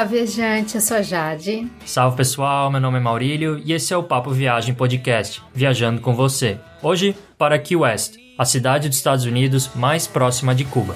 [0.00, 1.70] Olá, viajante, eu sou a Jade.
[1.84, 6.14] Salve pessoal, meu nome é Maurílio e esse é o Papo Viagem Podcast, viajando com
[6.14, 6.58] você.
[6.82, 10.94] Hoje para Key West, a cidade dos Estados Unidos mais próxima de Cuba.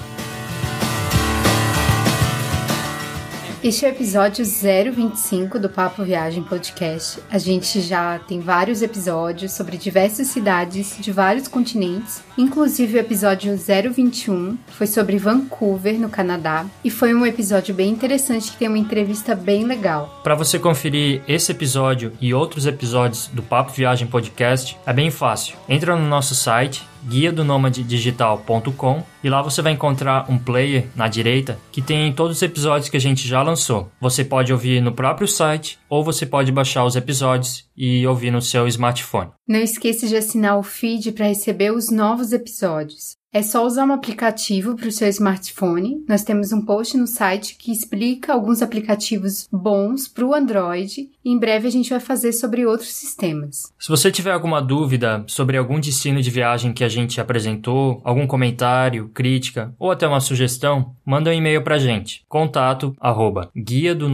[3.65, 7.19] Este é o episódio 025 do Papo Viagem Podcast.
[7.31, 13.57] A gente já tem vários episódios sobre diversas cidades de vários continentes, inclusive o episódio
[13.57, 18.77] 021 foi sobre Vancouver, no Canadá, e foi um episódio bem interessante que tem uma
[18.77, 20.21] entrevista bem legal.
[20.23, 25.57] Para você conferir esse episódio e outros episódios do Papo Viagem Podcast, é bem fácil.
[25.67, 31.07] Entra no nosso site guia do digital.com e lá você vai encontrar um player na
[31.07, 33.89] direita que tem todos os episódios que a gente já lançou.
[33.99, 38.41] Você pode ouvir no próprio site ou você pode baixar os episódios e ouvir no
[38.41, 39.31] seu smartphone.
[39.47, 43.14] Não esqueça de assinar o feed para receber os novos episódios.
[43.35, 46.05] É só usar um aplicativo para o seu smartphone.
[46.07, 51.09] Nós temos um post no site que explica alguns aplicativos bons para o Android.
[51.21, 53.73] E em breve a gente vai fazer sobre outros sistemas.
[53.77, 58.25] Se você tiver alguma dúvida sobre algum destino de viagem que a gente apresentou, algum
[58.25, 62.23] comentário, crítica ou até uma sugestão, manda um e-mail para a gente.
[62.29, 64.07] Contato arroba guia do.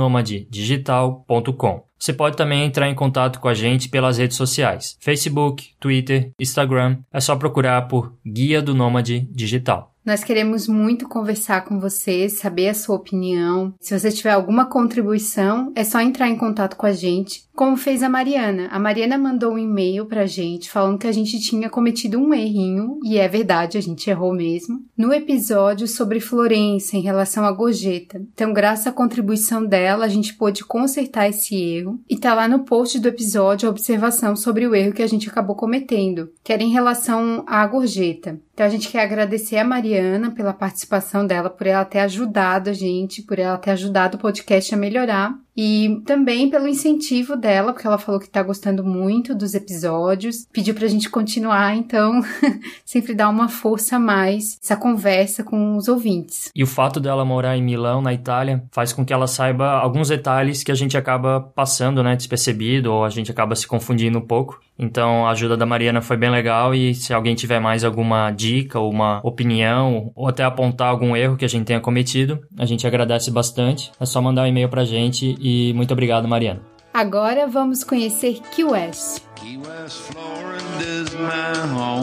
[2.02, 6.98] Você pode também entrar em contato com a gente pelas redes sociais: Facebook, Twitter, Instagram.
[7.14, 9.92] É só procurar por Guia do Nômade Digital.
[10.04, 13.72] Nós queremos muito conversar com você, saber a sua opinião.
[13.80, 18.02] Se você tiver alguma contribuição, é só entrar em contato com a gente, como fez
[18.02, 18.68] a Mariana.
[18.72, 23.00] A Mariana mandou um e-mail pra gente falando que a gente tinha cometido um errinho,
[23.04, 28.22] e é verdade, a gente errou mesmo, no episódio sobre Florença em relação à gorjeta.
[28.34, 32.00] Então, graças à contribuição dela, a gente pôde consertar esse erro.
[32.10, 35.30] E tá lá no post do episódio a observação sobre o erro que a gente
[35.30, 38.40] acabou cometendo, que era em relação à gorjeta.
[38.54, 42.74] Então, a gente quer agradecer a Mariana pela participação dela, por ela ter ajudado a
[42.74, 45.36] gente, por ela ter ajudado o podcast a melhorar.
[45.56, 50.74] E também pelo incentivo dela, porque ela falou que tá gostando muito dos episódios, pediu
[50.74, 52.22] pra gente continuar, então
[52.86, 56.50] sempre dá uma força a mais essa conversa com os ouvintes.
[56.56, 60.10] E o fato dela morar em Milão, na Itália, faz com que ela saiba alguns
[60.10, 64.26] detalhes que a gente acaba passando, né, despercebido, ou a gente acaba se confundindo um
[64.26, 64.60] pouco.
[64.78, 68.80] Então a ajuda da Mariana foi bem legal e se alguém tiver mais alguma dica
[68.80, 72.88] ou uma opinião, ou até apontar algum erro que a gente tenha cometido, a gente
[72.88, 73.92] agradece bastante.
[74.00, 76.62] É só mandar um e-mail pra gente e muito obrigado, Mariana.
[76.94, 79.22] Agora vamos conhecer Key West.
[79.36, 82.02] Key West, Florida is my home.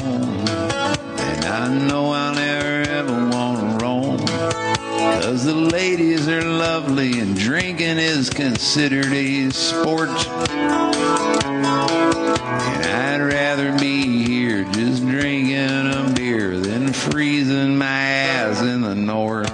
[1.20, 4.16] And I know I'll never ever wanna roam.
[5.22, 10.08] Cause the ladies are lovely and drinking is considered a sport.
[13.48, 19.50] Rather be here just drinking a beer than freezing my ass in the north.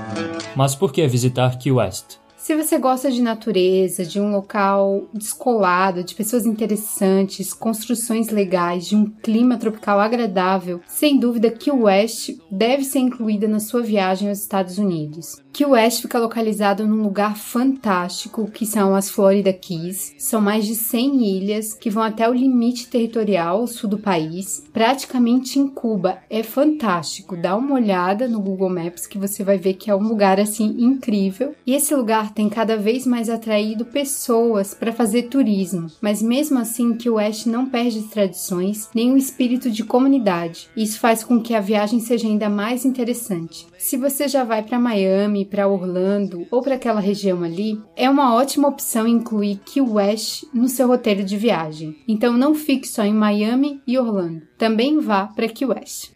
[0.56, 2.18] Mas por que visitar Key West?
[2.36, 8.96] Se você gosta de natureza, de um local descolado, de pessoas interessantes, construções legais, de
[8.96, 14.28] um clima tropical agradável, sem dúvida que o West deve ser incluída na sua viagem
[14.28, 15.43] aos Estados Unidos.
[15.54, 20.12] Key West fica localizado num lugar fantástico, que são as Florida Keys.
[20.18, 25.60] São mais de 100 ilhas que vão até o limite territorial sul do país, praticamente
[25.60, 26.18] em Cuba.
[26.28, 27.36] É fantástico.
[27.36, 30.74] Dá uma olhada no Google Maps que você vai ver que é um lugar assim
[30.76, 31.54] incrível.
[31.64, 36.94] E esse lugar tem cada vez mais atraído pessoas para fazer turismo, mas mesmo assim
[36.94, 40.68] que o West não perde tradições nem o espírito de comunidade.
[40.76, 43.68] Isso faz com que a viagem seja ainda mais interessante.
[43.78, 48.34] Se você já vai para Miami, para Orlando ou para aquela região ali, é uma
[48.34, 51.96] ótima opção incluir Key West no seu roteiro de viagem.
[52.08, 56.12] Então não fique só em Miami e Orlando, também vá para Key West.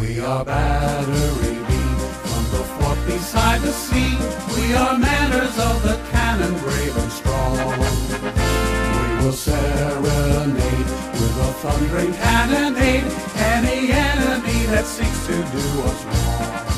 [0.00, 1.54] We are battery
[2.54, 4.16] the fort beside the sea.
[4.56, 8.43] We are manners of the cannon brave and strong.
[9.24, 13.04] Will serenade with a thundering cannonade
[13.38, 16.73] any enemy that seeks to do us wrong.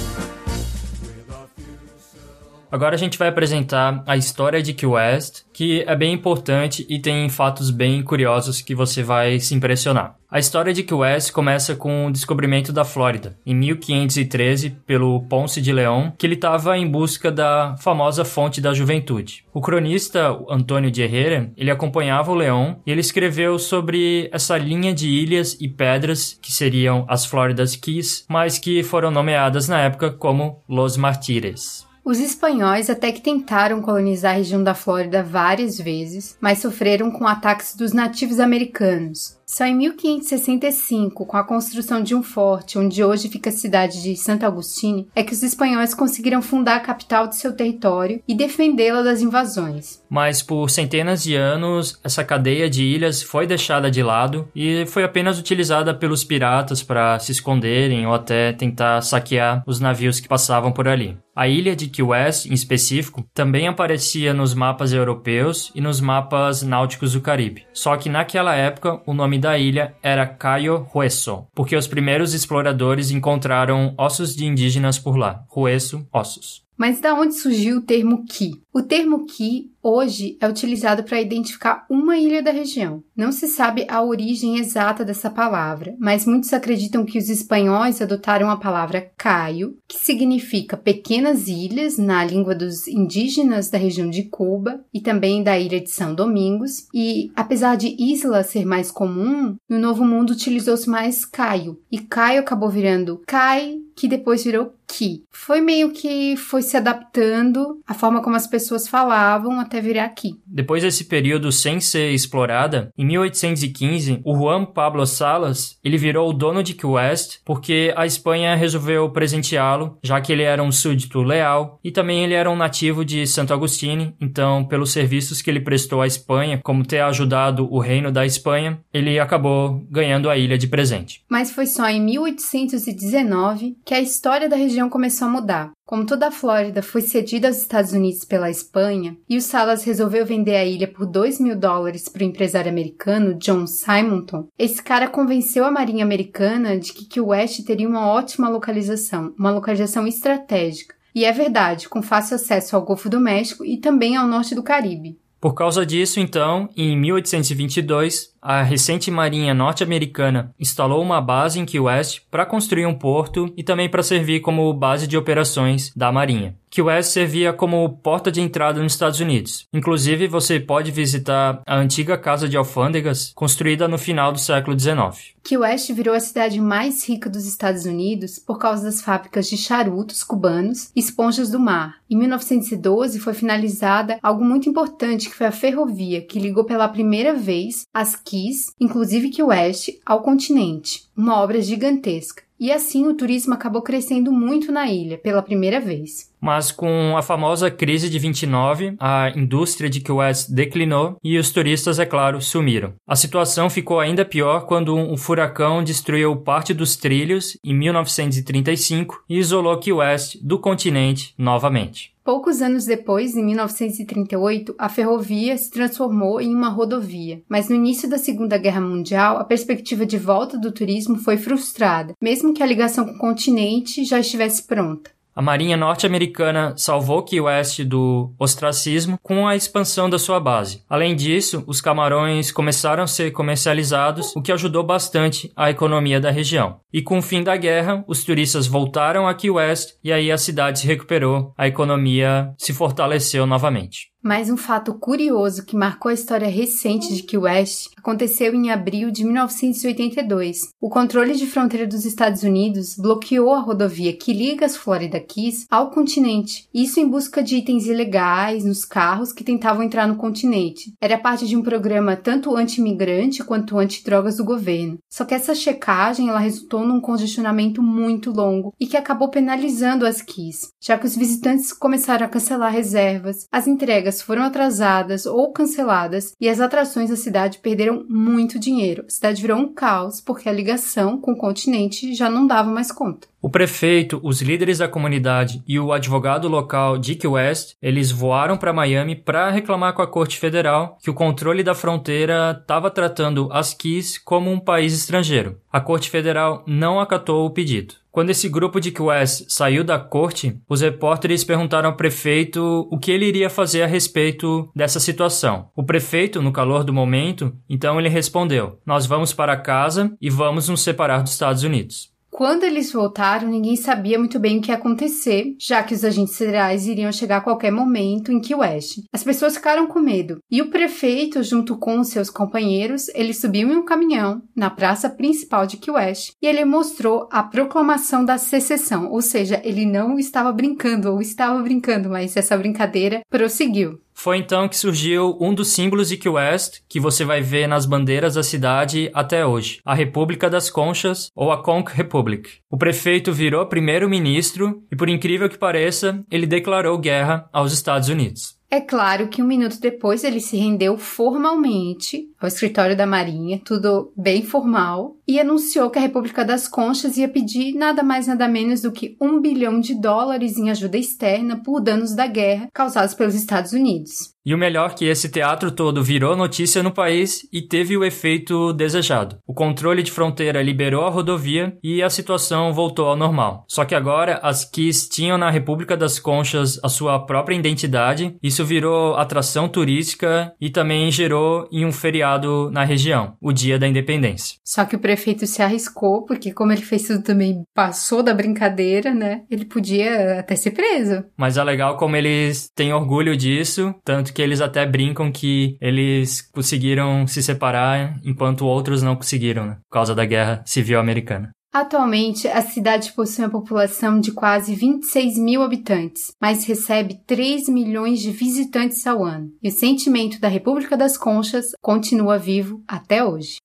[2.76, 6.98] Agora a gente vai apresentar a história de Key West, que é bem importante e
[6.98, 10.16] tem fatos bem curiosos que você vai se impressionar.
[10.30, 15.62] A história de Key West começa com o descobrimento da Flórida, em 1513, pelo Ponce
[15.62, 19.42] de León, que ele estava em busca da famosa fonte da juventude.
[19.54, 24.92] O cronista Antônio de Herrera, ele acompanhava o León e ele escreveu sobre essa linha
[24.92, 30.10] de ilhas e pedras que seriam as Flóridas Keys, mas que foram nomeadas na época
[30.10, 31.85] como Los Martires.
[32.06, 37.26] Os espanhóis até que tentaram colonizar a região da Flórida várias vezes, mas sofreram com
[37.26, 39.36] ataques dos nativos americanos.
[39.48, 44.16] Só em 1565, com a construção de um forte, onde hoje fica a cidade de
[44.16, 49.02] Santo Agostinho, é que os espanhóis conseguiram fundar a capital de seu território e defendê-la
[49.02, 50.02] das invasões.
[50.10, 55.04] Mas por centenas de anos, essa cadeia de ilhas foi deixada de lado e foi
[55.04, 60.72] apenas utilizada pelos piratas para se esconderem ou até tentar saquear os navios que passavam
[60.72, 61.16] por ali.
[61.36, 66.62] A ilha de Key West, em específico, também aparecia nos mapas europeus e nos mapas
[66.62, 67.66] náuticos do Caribe.
[67.74, 73.10] Só que naquela época, o nome da ilha era Cayo Hueso, porque os primeiros exploradores
[73.10, 75.44] encontraram ossos de indígenas por lá.
[75.54, 76.64] Hueso, ossos.
[76.76, 78.60] Mas da onde surgiu o termo Ki?
[78.72, 83.04] O termo Ki hoje é utilizado para identificar uma ilha da região.
[83.16, 88.50] Não se sabe a origem exata dessa palavra, mas muitos acreditam que os espanhóis adotaram
[88.50, 94.80] a palavra Caio, que significa pequenas ilhas na língua dos indígenas da região de Cuba
[94.92, 96.88] e também da ilha de São Domingos.
[96.92, 102.40] E apesar de isla ser mais comum, no Novo Mundo utilizou-se mais Caio, e Caio
[102.40, 105.24] acabou virando Cai, que depois virou Ki.
[105.32, 110.38] Foi meio que foi se adaptando a forma como as pessoas falavam até virar aqui.
[110.46, 116.32] Depois desse período sem ser explorada, em 1815, o Juan Pablo Salas, ele virou o
[116.32, 121.22] dono de Key West porque a Espanha resolveu presenteá-lo, já que ele era um súdito
[121.22, 125.60] leal e também ele era um nativo de Santo Agostinho, então pelos serviços que ele
[125.60, 130.58] prestou à Espanha, como ter ajudado o reino da Espanha, ele acabou ganhando a ilha
[130.58, 131.22] de presente.
[131.28, 135.70] Mas foi só em 1819 que a história da região começou a mudar.
[135.86, 140.26] Como toda a Flórida foi cedida aos Estados Unidos pela Espanha, e o Salas resolveu
[140.26, 145.06] vender a ilha por 2 mil dólares para o empresário americano John Simonton, esse cara
[145.06, 150.96] convenceu a Marinha Americana de que Key West teria uma ótima localização, uma localização estratégica.
[151.14, 154.64] E é verdade, com fácil acesso ao Golfo do México e também ao norte do
[154.64, 155.16] Caribe.
[155.40, 161.80] Por causa disso, então, em 1822, a recente Marinha norte-americana instalou uma base em Key
[161.80, 166.54] West para construir um porto e também para servir como base de operações da Marinha.
[166.70, 169.66] Key West servia como porta de entrada nos Estados Unidos.
[169.72, 175.34] Inclusive, você pode visitar a antiga casa de alfândegas construída no final do século XIX.
[175.42, 179.56] Key West virou a cidade mais rica dos Estados Unidos por causa das fábricas de
[179.56, 181.96] charutos cubanos e esponjas do mar.
[182.10, 187.32] Em 1912 foi finalizada algo muito importante que foi a ferrovia que ligou pela primeira
[187.32, 192.44] vez as quis, inclusive que o Oeste, ao continente, uma obra gigantesca.
[192.58, 196.30] E assim o turismo acabou crescendo muito na ilha, pela primeira vez.
[196.40, 201.50] Mas com a famosa crise de 29, a indústria de Key West declinou e os
[201.50, 202.94] turistas, é claro, sumiram.
[203.06, 209.38] A situação ficou ainda pior quando um furacão destruiu parte dos trilhos em 1935 e
[209.38, 212.15] isolou Key West do continente novamente.
[212.26, 217.40] Poucos anos depois, em 1938, a ferrovia se transformou em uma rodovia.
[217.48, 222.14] Mas no início da Segunda Guerra Mundial, a perspectiva de volta do turismo foi frustrada,
[222.20, 225.15] mesmo que a ligação com o continente já estivesse pronta.
[225.36, 230.82] A Marinha norte-americana salvou Key West do ostracismo com a expansão da sua base.
[230.88, 236.30] Além disso, os camarões começaram a ser comercializados, o que ajudou bastante a economia da
[236.30, 236.80] região.
[236.90, 240.38] E com o fim da guerra, os turistas voltaram a Key West e aí a
[240.38, 244.15] cidade se recuperou, a economia se fortaleceu novamente.
[244.26, 249.08] Mais um fato curioso que marcou a história recente de Key West aconteceu em abril
[249.08, 250.70] de 1982.
[250.80, 255.66] O controle de fronteira dos Estados Unidos bloqueou a rodovia que liga as Florida Keys
[255.70, 260.92] ao continente, isso em busca de itens ilegais nos carros que tentavam entrar no continente.
[261.00, 264.98] Era parte de um programa tanto anti-imigrante quanto anti-drogas do governo.
[265.08, 270.20] Só que essa checagem ela resultou num congestionamento muito longo e que acabou penalizando as
[270.20, 276.32] Keys, já que os visitantes começaram a cancelar reservas, as entregas foram atrasadas ou canceladas
[276.40, 279.04] e as atrações da cidade perderam muito dinheiro.
[279.06, 282.90] A cidade virou um caos porque a ligação com o continente já não dava mais
[282.92, 283.28] conta.
[283.46, 288.72] O prefeito, os líderes da comunidade e o advogado local Dick West, eles voaram para
[288.72, 293.72] Miami para reclamar com a Corte Federal que o controle da fronteira estava tratando as
[293.72, 295.60] Keys como um país estrangeiro.
[295.72, 297.94] A Corte Federal não acatou o pedido.
[298.16, 303.10] Quando esse grupo de West saiu da corte, os repórteres perguntaram ao prefeito o que
[303.10, 305.68] ele iria fazer a respeito dessa situação.
[305.76, 310.66] O prefeito, no calor do momento, então ele respondeu: Nós vamos para casa e vamos
[310.66, 312.15] nos separar dos Estados Unidos.
[312.36, 316.36] Quando eles voltaram, ninguém sabia muito bem o que ia acontecer, já que os agentes
[316.36, 318.98] federais iriam chegar a qualquer momento em Key West.
[319.10, 323.76] As pessoas ficaram com medo, e o prefeito, junto com seus companheiros, ele subiu em
[323.76, 329.10] um caminhão na praça principal de Key West e ele mostrou a proclamação da secessão,
[329.10, 333.98] ou seja, ele não estava brincando ou estava brincando, mas essa brincadeira prosseguiu.
[334.18, 337.84] Foi então que surgiu um dos símbolos de Key West que você vai ver nas
[337.84, 342.48] bandeiras da cidade até hoje, a República das Conchas ou a Conch Republic.
[342.70, 348.55] O prefeito virou primeiro-ministro e, por incrível que pareça, ele declarou guerra aos Estados Unidos.
[348.68, 354.12] É claro que um minuto depois ele se rendeu formalmente ao escritório da Marinha, tudo
[354.16, 358.82] bem formal, e anunciou que a República das Conchas ia pedir nada mais nada menos
[358.82, 363.34] do que um bilhão de dólares em ajuda externa por danos da guerra causados pelos
[363.34, 364.35] Estados Unidos.
[364.46, 368.72] E o melhor que esse teatro todo virou notícia no país e teve o efeito
[368.72, 369.38] desejado.
[369.44, 373.64] O controle de fronteira liberou a rodovia e a situação voltou ao normal.
[373.66, 378.36] Só que agora as Keys tinham na República das Conchas a sua própria identidade.
[378.40, 383.88] Isso virou atração turística e também gerou em um feriado na região, o Dia da
[383.88, 384.60] Independência.
[384.64, 389.12] Só que o prefeito se arriscou, porque como ele fez tudo também passou da brincadeira,
[389.12, 389.42] né?
[389.50, 391.24] Ele podia até ser preso.
[391.36, 396.42] Mas é legal como eles têm orgulho disso, tanto que eles até brincam que eles
[396.42, 399.78] conseguiram se separar enquanto outros não conseguiram, né?
[399.88, 401.48] Por causa da guerra civil americana.
[401.72, 408.20] Atualmente, a cidade possui uma população de quase 26 mil habitantes, mas recebe 3 milhões
[408.20, 409.48] de visitantes ao ano.
[409.62, 413.56] E o sentimento da República das Conchas continua vivo até hoje.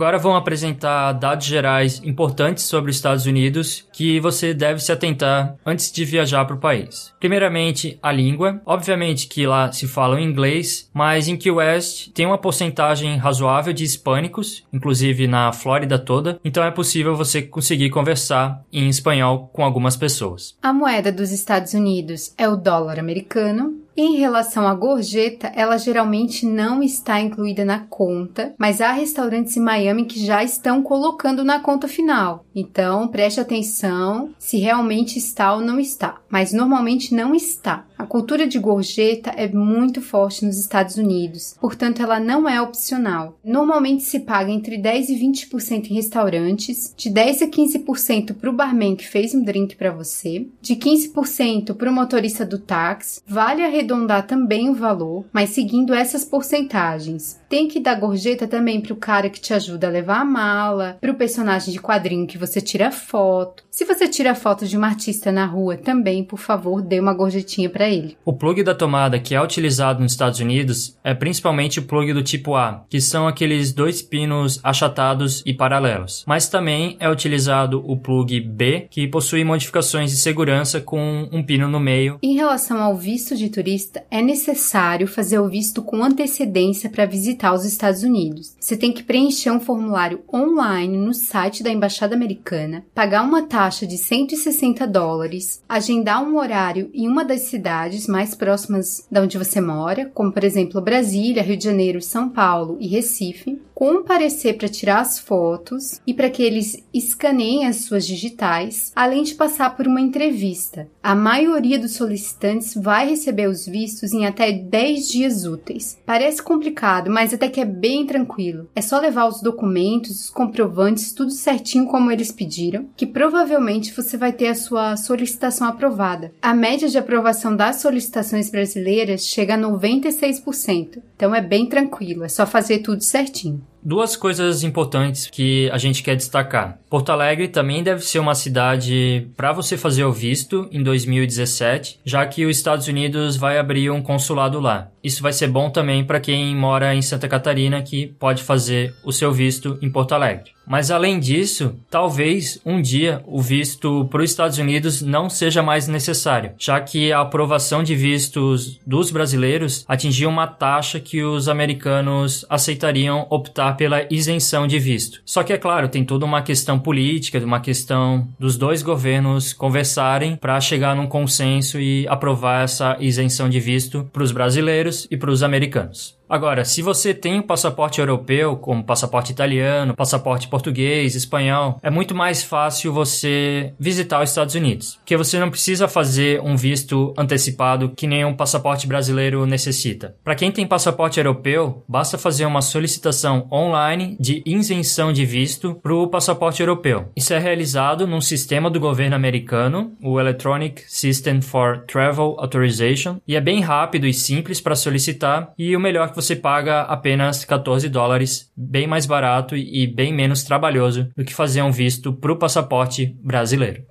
[0.00, 5.56] Agora vão apresentar dados gerais importantes sobre os Estados Unidos que você deve se atentar
[5.64, 7.12] antes de viajar para o país.
[7.20, 8.62] Primeiramente, a língua.
[8.64, 13.84] Obviamente que lá se fala inglês, mas em Key West tem uma porcentagem razoável de
[13.84, 19.98] hispânicos, inclusive na Flórida toda, então é possível você conseguir conversar em espanhol com algumas
[19.98, 20.56] pessoas.
[20.62, 26.46] A moeda dos Estados Unidos é o dólar americano, em relação à gorjeta, ela geralmente
[26.46, 31.60] não está incluída na conta, mas há restaurantes em Miami que já estão colocando na
[31.60, 32.44] conta final.
[32.54, 37.84] Então, preste atenção se realmente está ou não está, mas normalmente não está.
[38.00, 43.38] A cultura de gorjeta é muito forte nos Estados Unidos, portanto, ela não é opcional.
[43.44, 48.54] Normalmente se paga entre 10 e 20% em restaurantes, de 10 a 15% para o
[48.54, 53.20] barman que fez um drink para você, de 15% para o motorista do táxi.
[53.28, 57.38] Vale arredondar também o valor, mas seguindo essas porcentagens.
[57.50, 60.96] Tem que dar gorjeta também para o cara que te ajuda a levar a mala,
[61.02, 63.62] para o personagem de quadrinho que você tira foto.
[63.70, 67.68] Se você tira foto de um artista na rua, também, por favor, dê uma gorjetinha
[67.68, 68.16] para ele.
[68.24, 72.22] O plug da tomada que é utilizado nos Estados Unidos é principalmente o plug do
[72.22, 76.24] tipo A, que são aqueles dois pinos achatados e paralelos.
[76.26, 81.68] Mas também é utilizado o plug B, que possui modificações de segurança com um pino
[81.68, 82.18] no meio.
[82.22, 87.40] Em relação ao visto de turista, é necessário fazer o visto com antecedência para visitar
[87.40, 88.56] visitar os Estados Unidos.
[88.58, 93.86] Você tem que preencher um formulário online no site da Embaixada Americana, pagar uma taxa
[93.86, 99.60] de 160 dólares, agendar um horário em uma das cidades mais próximas da onde você
[99.60, 105.00] mora, como por exemplo Brasília, Rio de Janeiro, São Paulo e Recife, comparecer para tirar
[105.00, 110.02] as fotos e para que eles escaneiem as suas digitais, além de passar por uma
[110.02, 110.86] entrevista.
[111.02, 115.98] A maioria dos solicitantes vai receber os vistos em até 10 dias úteis.
[116.04, 118.68] Parece complicado, mas até que é bem tranquilo.
[118.76, 124.18] É só levar os documentos, os comprovantes, tudo certinho como eles pediram, que provavelmente você
[124.18, 126.34] vai ter a sua solicitação aprovada.
[126.42, 132.28] A média de aprovação das solicitações brasileiras chega a 96%, então é bem tranquilo, é
[132.28, 133.69] só fazer tudo certinho.
[133.82, 136.78] Duas coisas importantes que a gente quer destacar.
[136.90, 142.26] Porto Alegre também deve ser uma cidade para você fazer o visto em 2017, já
[142.26, 144.90] que os Estados Unidos vai abrir um consulado lá.
[145.02, 149.12] Isso vai ser bom também para quem mora em Santa Catarina que pode fazer o
[149.12, 150.52] seu visto em Porto Alegre.
[150.70, 155.88] Mas além disso, talvez um dia o visto para os Estados Unidos não seja mais
[155.88, 162.46] necessário, já que a aprovação de vistos dos brasileiros atingia uma taxa que os americanos
[162.48, 165.20] aceitariam optar pela isenção de visto.
[165.24, 170.36] Só que é claro, tem toda uma questão política, uma questão dos dois governos conversarem
[170.36, 175.30] para chegar num consenso e aprovar essa isenção de visto para os brasileiros e para
[175.30, 176.19] os americanos.
[176.30, 182.14] Agora, se você tem um passaporte europeu, como passaporte italiano, passaporte português, espanhol, é muito
[182.14, 187.88] mais fácil você visitar os Estados Unidos, porque você não precisa fazer um visto antecipado
[187.96, 190.14] que nem um passaporte brasileiro necessita.
[190.22, 195.92] Para quem tem passaporte europeu, basta fazer uma solicitação online de isenção de visto para
[195.92, 197.10] o passaporte europeu.
[197.16, 203.34] Isso é realizado num sistema do governo americano, o Electronic System for Travel Authorization, e
[203.34, 207.44] é bem rápido e simples para solicitar, e o melhor é que você paga apenas
[207.44, 212.32] 14 dólares, bem mais barato e bem menos trabalhoso do que fazer um visto para
[212.32, 213.84] o passaporte brasileiro.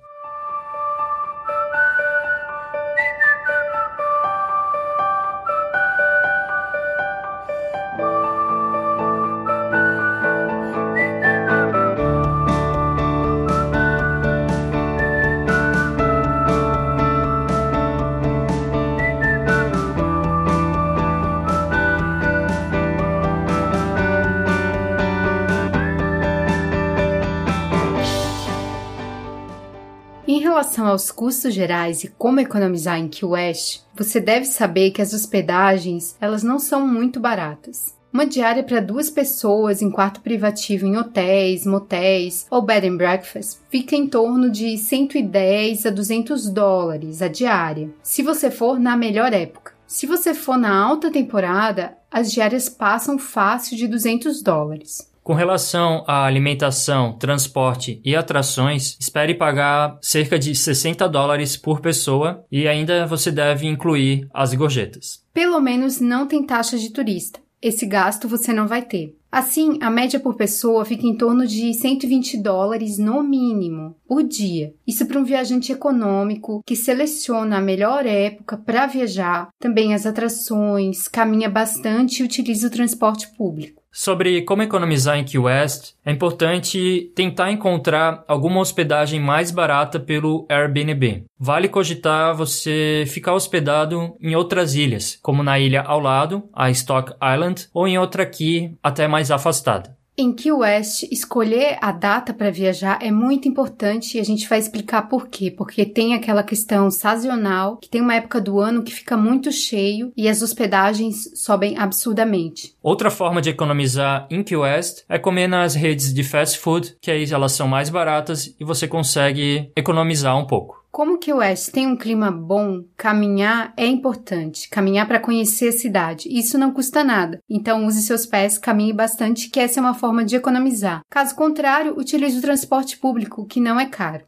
[30.90, 36.16] Aos custos gerais e como economizar em Key West, você deve saber que as hospedagens
[36.20, 37.94] elas não são muito baratas.
[38.12, 43.60] Uma diária para duas pessoas em quarto privativo em hotéis, motéis ou bed and breakfast
[43.70, 49.32] fica em torno de 110 a 200 dólares a diária, se você for na melhor
[49.32, 49.78] época.
[49.86, 55.09] Se você for na alta temporada, as diárias passam fácil de 200 dólares.
[55.30, 62.44] Com relação à alimentação, transporte e atrações, espere pagar cerca de 60 dólares por pessoa
[62.50, 65.22] e ainda você deve incluir as gorjetas.
[65.32, 67.38] Pelo menos não tem taxa de turista.
[67.62, 69.14] Esse gasto você não vai ter.
[69.30, 74.74] Assim, a média por pessoa fica em torno de 120 dólares no mínimo por dia.
[74.84, 81.06] Isso para um viajante econômico que seleciona a melhor época para viajar, também as atrações,
[81.06, 83.79] caminha bastante e utiliza o transporte público.
[83.92, 90.46] Sobre como economizar em Key West, é importante tentar encontrar alguma hospedagem mais barata pelo
[90.48, 91.24] Airbnb.
[91.38, 97.12] Vale cogitar você ficar hospedado em outras ilhas, como na ilha ao lado, a Stock
[97.14, 99.99] Island, ou em outra aqui, até mais afastada.
[100.20, 104.58] Em Key West, escolher a data para viajar é muito importante e a gente vai
[104.58, 105.50] explicar por quê.
[105.50, 110.12] Porque tem aquela questão sazonal, que tem uma época do ano que fica muito cheio
[110.14, 112.74] e as hospedagens sobem absurdamente.
[112.82, 117.10] Outra forma de economizar em Key West é comer nas redes de fast food, que
[117.10, 120.79] aí elas são mais baratas e você consegue economizar um pouco.
[120.90, 124.68] Como que o West tem um clima bom, caminhar é importante.
[124.68, 126.28] Caminhar para conhecer a cidade.
[126.28, 127.38] Isso não custa nada.
[127.48, 131.02] Então use seus pés, caminhe bastante, que essa é uma forma de economizar.
[131.08, 134.24] Caso contrário, utilize o transporte público, que não é caro.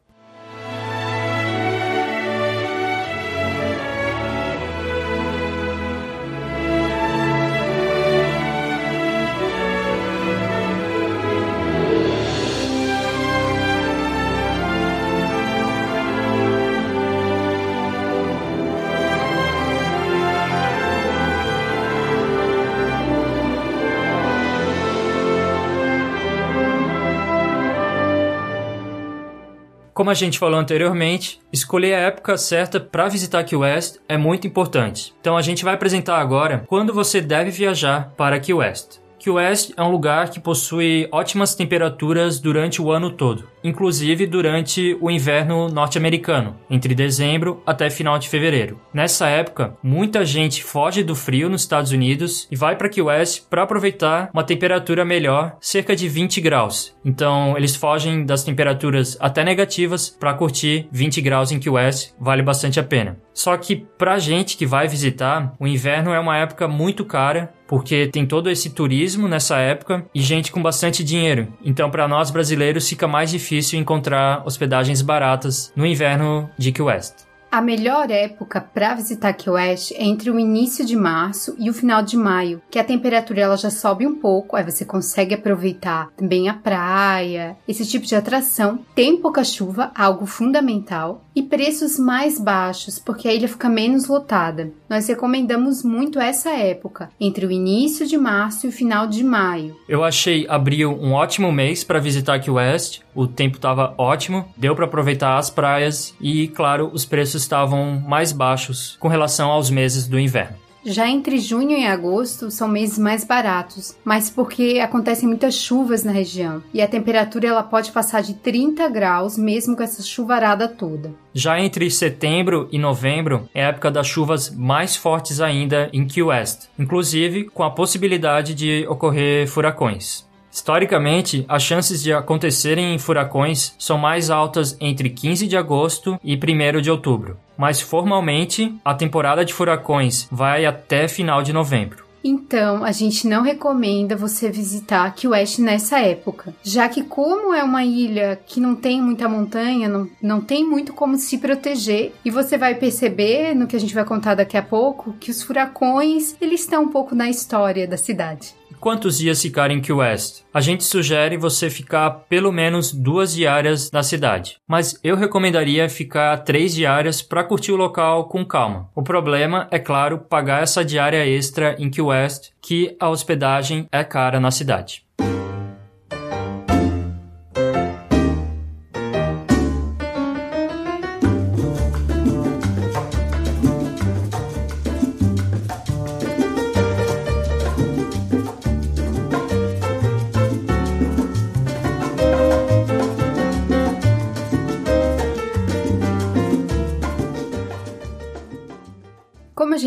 [30.02, 34.48] Como a gente falou anteriormente, escolher a época certa para visitar Key West é muito
[34.48, 35.14] importante.
[35.20, 38.98] Então a gente vai apresentar agora quando você deve viajar para Key West.
[39.22, 44.98] Key West é um lugar que possui ótimas temperaturas durante o ano todo, inclusive durante
[45.00, 48.80] o inverno norte-americano, entre dezembro até final de fevereiro.
[48.92, 53.44] Nessa época, muita gente foge do frio nos Estados Unidos e vai para Key West
[53.48, 56.92] para aproveitar uma temperatura melhor, cerca de 20 graus.
[57.04, 62.42] Então, eles fogem das temperaturas até negativas para curtir 20 graus em Key West, vale
[62.42, 63.16] bastante a pena.
[63.32, 68.06] Só que pra gente que vai visitar, o inverno é uma época muito cara, porque
[68.06, 71.48] tem todo esse turismo nessa época e gente com bastante dinheiro.
[71.64, 77.32] Então, para nós brasileiros fica mais difícil encontrar hospedagens baratas no inverno de Key West.
[77.52, 81.74] A melhor época para visitar Key West é entre o início de março e o
[81.74, 86.10] final de maio, que a temperatura ela já sobe um pouco, aí você consegue aproveitar
[86.16, 88.78] também a praia, esse tipo de atração.
[88.94, 94.70] Tem pouca chuva, algo fundamental, e preços mais baixos, porque a ilha fica menos lotada.
[94.88, 99.76] Nós recomendamos muito essa época, entre o início de março e o final de maio.
[99.88, 103.00] Eu achei abril um ótimo mês para visitar Key West.
[103.14, 108.32] O tempo estava ótimo, deu para aproveitar as praias e, claro, os preços estavam mais
[108.32, 110.61] baixos com relação aos meses do inverno.
[110.84, 116.10] Já entre junho e agosto são meses mais baratos, mas porque acontecem muitas chuvas na
[116.10, 121.12] região e a temperatura ela pode passar de 30 graus mesmo com essa chuvarada toda.
[121.32, 126.22] Já entre setembro e novembro é a época das chuvas mais fortes ainda em Key
[126.22, 130.31] West, inclusive com a possibilidade de ocorrer furacões.
[130.52, 136.80] Historicamente, as chances de acontecerem furacões são mais altas entre 15 de agosto e 1
[136.82, 142.04] de outubro, mas formalmente a temporada de furacões vai até final de novembro.
[142.22, 147.64] Então, a gente não recomenda você visitar Key West nessa época, já que como é
[147.64, 152.30] uma ilha que não tem muita montanha, não, não tem muito como se proteger, e
[152.30, 156.36] você vai perceber, no que a gente vai contar daqui a pouco, que os furacões,
[156.40, 160.42] eles estão um pouco na história da cidade quantos dias ficar em Key West?
[160.52, 166.38] A gente sugere você ficar pelo menos duas diárias na cidade, mas eu recomendaria ficar
[166.38, 168.90] três diárias para curtir o local com calma.
[168.92, 174.02] O problema é, claro, pagar essa diária extra em Key West, que a hospedagem é
[174.02, 175.04] cara na cidade.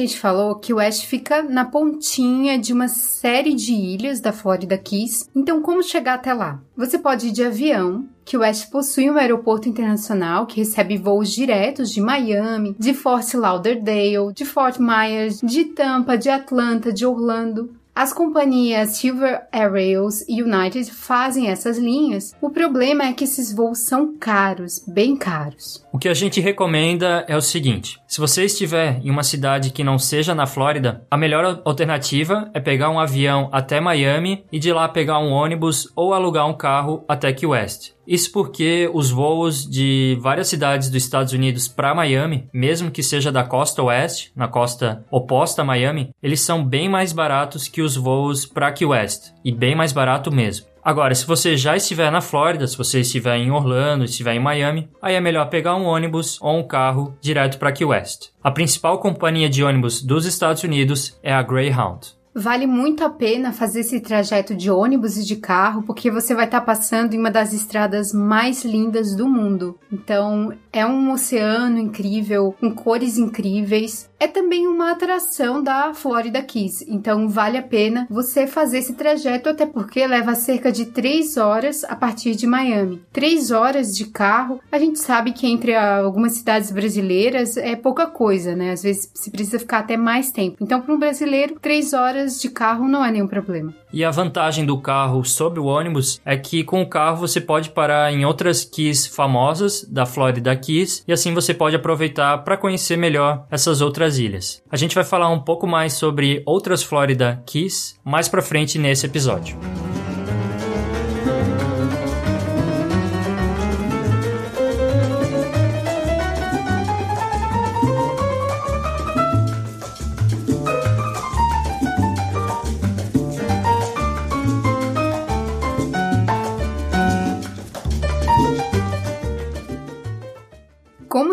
[0.05, 4.77] Gente falou que o West fica na pontinha de uma série de ilhas da Florida
[4.77, 5.29] Keys.
[5.35, 6.61] Então, como chegar até lá?
[6.75, 11.31] Você pode ir de avião, que o West possui um aeroporto internacional que recebe voos
[11.31, 17.69] diretos de Miami, de Fort Lauderdale, de Fort Myers, de Tampa, de Atlanta, de Orlando.
[17.95, 22.36] As companhias Silver Airways e United fazem essas linhas.
[22.41, 25.81] O problema é que esses voos são caros, bem caros.
[25.93, 29.81] O que a gente recomenda é o seguinte: se você estiver em uma cidade que
[29.81, 34.73] não seja na Flórida, a melhor alternativa é pegar um avião até Miami e de
[34.73, 37.94] lá pegar um ônibus ou alugar um carro até Key West.
[38.07, 43.31] Isso porque os voos de várias cidades dos Estados Unidos para Miami, mesmo que seja
[43.31, 47.95] da costa oeste, na costa oposta a Miami, eles são bem mais baratos que os
[47.95, 50.67] voos para Key West, e bem mais barato mesmo.
[50.85, 54.87] Agora, se você já estiver na Flórida, se você estiver em Orlando, estiver em Miami,
[55.01, 58.27] aí é melhor pegar um ônibus ou um carro direto para Key West.
[58.43, 62.14] A principal companhia de ônibus dos Estados Unidos é a Greyhound.
[62.38, 66.43] Vale muito a pena fazer esse trajeto de ônibus e de carro, porque você vai
[66.43, 69.80] estar tá passando em uma das estradas mais lindas do mundo.
[69.89, 74.10] Então, é um oceano incrível, com cores incríveis.
[74.19, 79.49] É também uma atração da Florida Keys, então vale a pena você fazer esse trajeto,
[79.49, 83.01] até porque leva cerca de 3 horas a partir de Miami.
[83.12, 88.56] 3 horas de carro, a gente sabe que entre algumas cidades brasileiras é pouca coisa,
[88.56, 88.71] né?
[88.71, 90.58] Às vezes se precisa ficar até mais tempo.
[90.62, 93.73] Então, para um brasileiro, 3 horas de carro não é nenhum problema.
[93.91, 97.69] E a vantagem do carro sobre o ônibus é que com o carro você pode
[97.69, 102.97] parar em outras keys famosas da Florida Keys e assim você pode aproveitar para conhecer
[102.97, 104.61] melhor essas outras ilhas.
[104.69, 109.05] A gente vai falar um pouco mais sobre outras Florida Keys mais para frente nesse
[109.05, 109.57] episódio.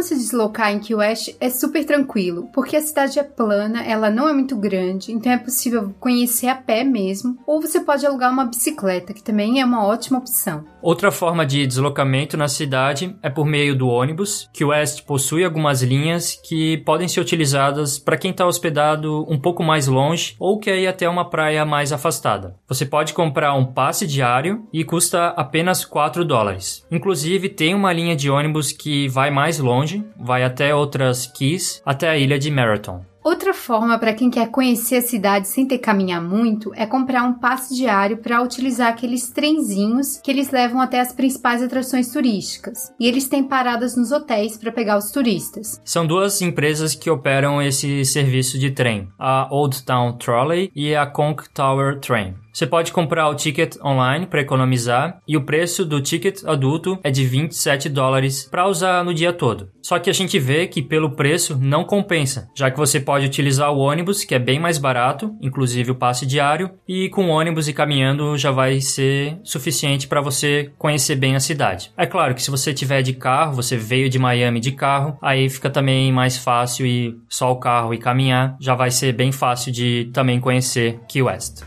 [0.02, 4.28] Se deslocar em Key West é super tranquilo, porque a cidade é plana, ela não
[4.28, 8.44] é muito grande, então é possível conhecer a pé mesmo, ou você pode alugar uma
[8.44, 10.64] bicicleta, que também é uma ótima opção.
[10.82, 14.50] Outra forma de deslocamento na cidade é por meio do ônibus.
[14.52, 19.62] Key West possui algumas linhas que podem ser utilizadas para quem está hospedado um pouco
[19.62, 22.56] mais longe ou quer ir até uma praia mais afastada.
[22.66, 26.84] Você pode comprar um passe diário e custa apenas 4 dólares.
[26.90, 32.08] Inclusive, tem uma linha de ônibus que vai mais longe vai até outras keys, até
[32.08, 33.04] a ilha de Marathon.
[33.24, 37.22] Outra forma para quem quer conhecer a cidade sem ter que caminhar muito é comprar
[37.22, 42.92] um passe diário para utilizar aqueles trenzinhos que eles levam até as principais atrações turísticas.
[42.98, 45.80] E eles têm paradas nos hotéis para pegar os turistas.
[45.84, 51.06] São duas empresas que operam esse serviço de trem, a Old Town Trolley e a
[51.06, 52.41] Conch Tower Train.
[52.52, 57.10] Você pode comprar o ticket online para economizar e o preço do ticket adulto é
[57.10, 59.70] de 27 dólares para usar no dia todo.
[59.80, 63.72] Só que a gente vê que pelo preço não compensa, já que você pode utilizar
[63.72, 67.72] o ônibus, que é bem mais barato, inclusive o passe diário, e com ônibus e
[67.72, 71.90] caminhando já vai ser suficiente para você conhecer bem a cidade.
[71.96, 75.48] É claro que se você tiver de carro, você veio de Miami de carro, aí
[75.48, 79.72] fica também mais fácil e só o carro e caminhar já vai ser bem fácil
[79.72, 81.62] de também conhecer Key West.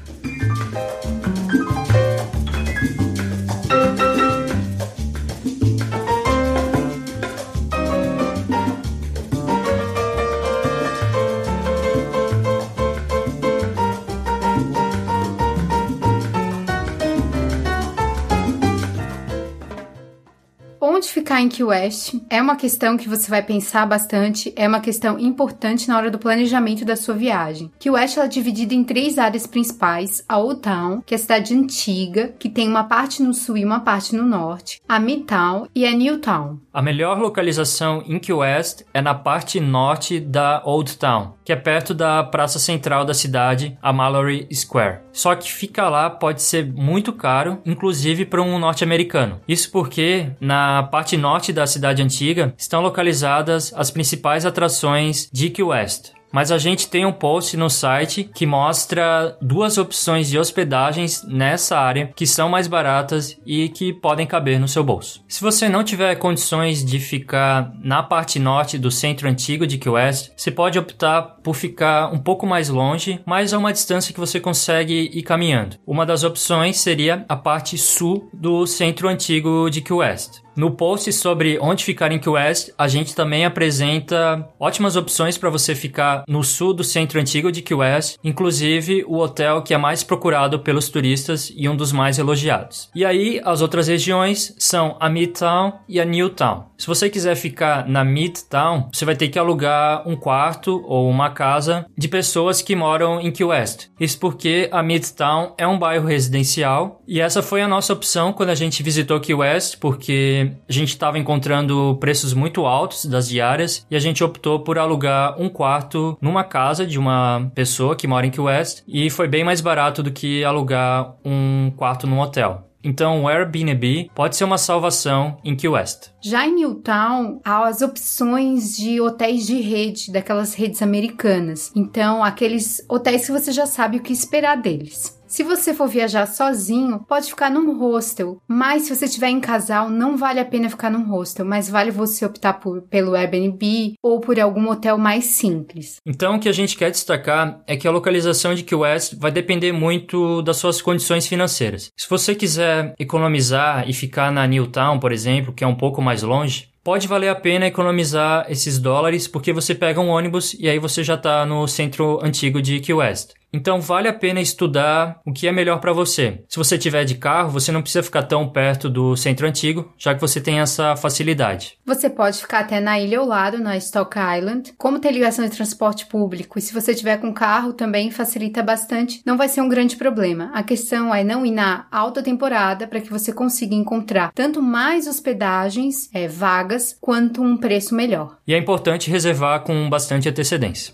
[21.49, 25.97] Key West é uma questão que você vai pensar bastante, é uma questão importante na
[25.97, 27.71] hora do planejamento da sua viagem.
[27.79, 31.53] Key West é dividida em três áreas principais: a Old Town, que é a cidade
[31.53, 35.85] antiga, que tem uma parte no sul e uma parte no norte, a Midtown e
[35.85, 36.59] a New Town.
[36.73, 41.55] A melhor localização em Key West é na parte norte da Old Town, que é
[41.55, 44.99] perto da praça central da cidade, a Mallory Square.
[45.13, 49.39] Só que ficar lá pode ser muito caro, inclusive para um norte-americano.
[49.47, 55.49] Isso porque na parte parte norte da cidade antiga estão localizadas as principais atrações de
[55.49, 56.13] Key West.
[56.31, 61.77] Mas a gente tem um post no site que mostra duas opções de hospedagens nessa
[61.77, 65.23] área que são mais baratas e que podem caber no seu bolso.
[65.27, 69.89] Se você não tiver condições de ficar na parte norte do centro antigo de Key
[69.89, 74.19] West, você pode optar por ficar um pouco mais longe, mas a uma distância que
[74.19, 75.77] você consegue ir caminhando.
[75.85, 80.44] Uma das opções seria a parte sul do centro antigo de Key West.
[80.55, 85.49] No post sobre onde ficar em Key West, a gente também apresenta ótimas opções para
[85.49, 89.77] você ficar no sul do centro antigo de Key West, inclusive o hotel que é
[89.77, 92.89] mais procurado pelos turistas e um dos mais elogiados.
[92.95, 96.67] E aí, as outras regiões são a Midtown e a Newtown.
[96.77, 101.29] Se você quiser ficar na Midtown, você vai ter que alugar um quarto ou uma
[101.31, 103.87] casa de pessoas que moram em Key West.
[103.99, 108.49] Isso porque a Midtown é um bairro residencial e essa foi a nossa opção quando
[108.49, 113.85] a gente visitou Key West, porque a gente estava encontrando preços muito altos das diárias
[113.89, 118.25] e a gente optou por alugar um quarto numa casa de uma pessoa que mora
[118.25, 122.65] em Key West e foi bem mais barato do que alugar um quarto num hotel.
[122.85, 126.09] Então, o Airbnb pode ser uma salvação em Key West.
[126.21, 131.71] Já em Newtown, há as opções de hotéis de rede, daquelas redes americanas.
[131.75, 135.19] Então, aqueles hotéis que você já sabe o que esperar deles.
[135.35, 139.89] Se você for viajar sozinho, pode ficar num hostel, mas se você estiver em casal,
[139.89, 144.21] não vale a pena ficar num hostel, mas vale você optar por, pelo Airbnb ou
[144.21, 145.97] por algum hotel mais simples.
[146.05, 149.29] Então, o que a gente quer destacar é que a localização de Key West vai
[149.29, 151.91] depender muito das suas condições financeiras.
[151.97, 156.23] Se você quiser economizar e ficar na Newtown, por exemplo, que é um pouco mais
[156.23, 160.77] longe, pode valer a pena economizar esses dólares porque você pega um ônibus e aí
[160.77, 163.31] você já está no centro antigo de Key West.
[163.51, 166.43] Então vale a pena estudar o que é melhor para você.
[166.49, 170.13] Se você tiver de carro, você não precisa ficar tão perto do centro antigo, já
[170.13, 171.77] que você tem essa facilidade.
[171.85, 174.73] Você pode ficar até na ilha ao lado, na Stock Island.
[174.77, 179.21] Como ter ligação de transporte público e se você tiver com carro também facilita bastante,
[179.25, 180.51] não vai ser um grande problema.
[180.53, 185.07] A questão é não ir na alta temporada para que você consiga encontrar tanto mais
[185.07, 188.37] hospedagens, é, vagas, quanto um preço melhor.
[188.47, 190.93] E é importante reservar com bastante antecedência.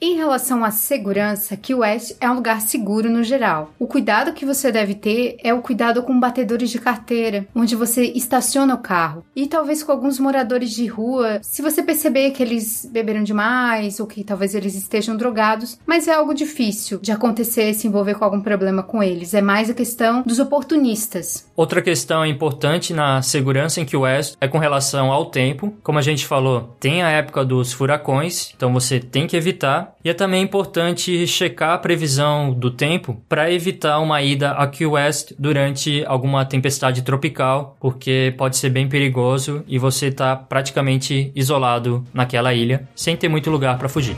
[0.00, 3.72] E relação à segurança, Key West é um lugar seguro no geral.
[3.78, 8.04] O cuidado que você deve ter é o cuidado com batedores de carteira, onde você
[8.04, 9.24] estaciona o carro.
[9.34, 14.06] E talvez com alguns moradores de rua, se você perceber que eles beberam demais ou
[14.06, 18.40] que talvez eles estejam drogados, mas é algo difícil de acontecer se envolver com algum
[18.40, 19.34] problema com eles.
[19.34, 21.46] É mais a questão dos oportunistas.
[21.56, 25.72] Outra questão importante na segurança em Key West é com relação ao tempo.
[25.82, 29.94] Como a gente falou, tem a época dos furacões, então você tem que evitar.
[30.08, 34.86] E é também importante checar a previsão do tempo para evitar uma ida a Key
[34.86, 42.06] West durante alguma tempestade tropical, porque pode ser bem perigoso e você está praticamente isolado
[42.14, 44.16] naquela ilha, sem ter muito lugar para fugir.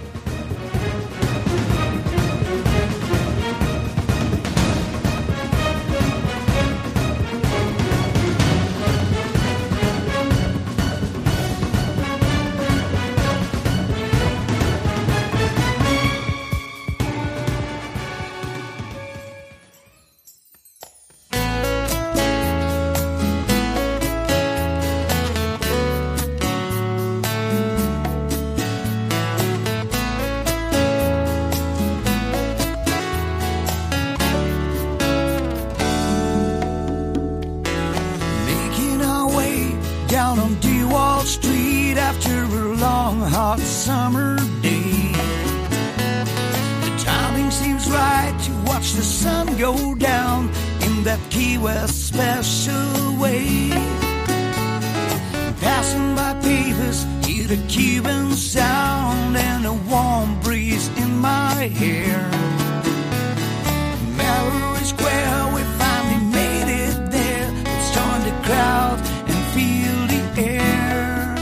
[68.51, 71.35] Crowd and feel the air.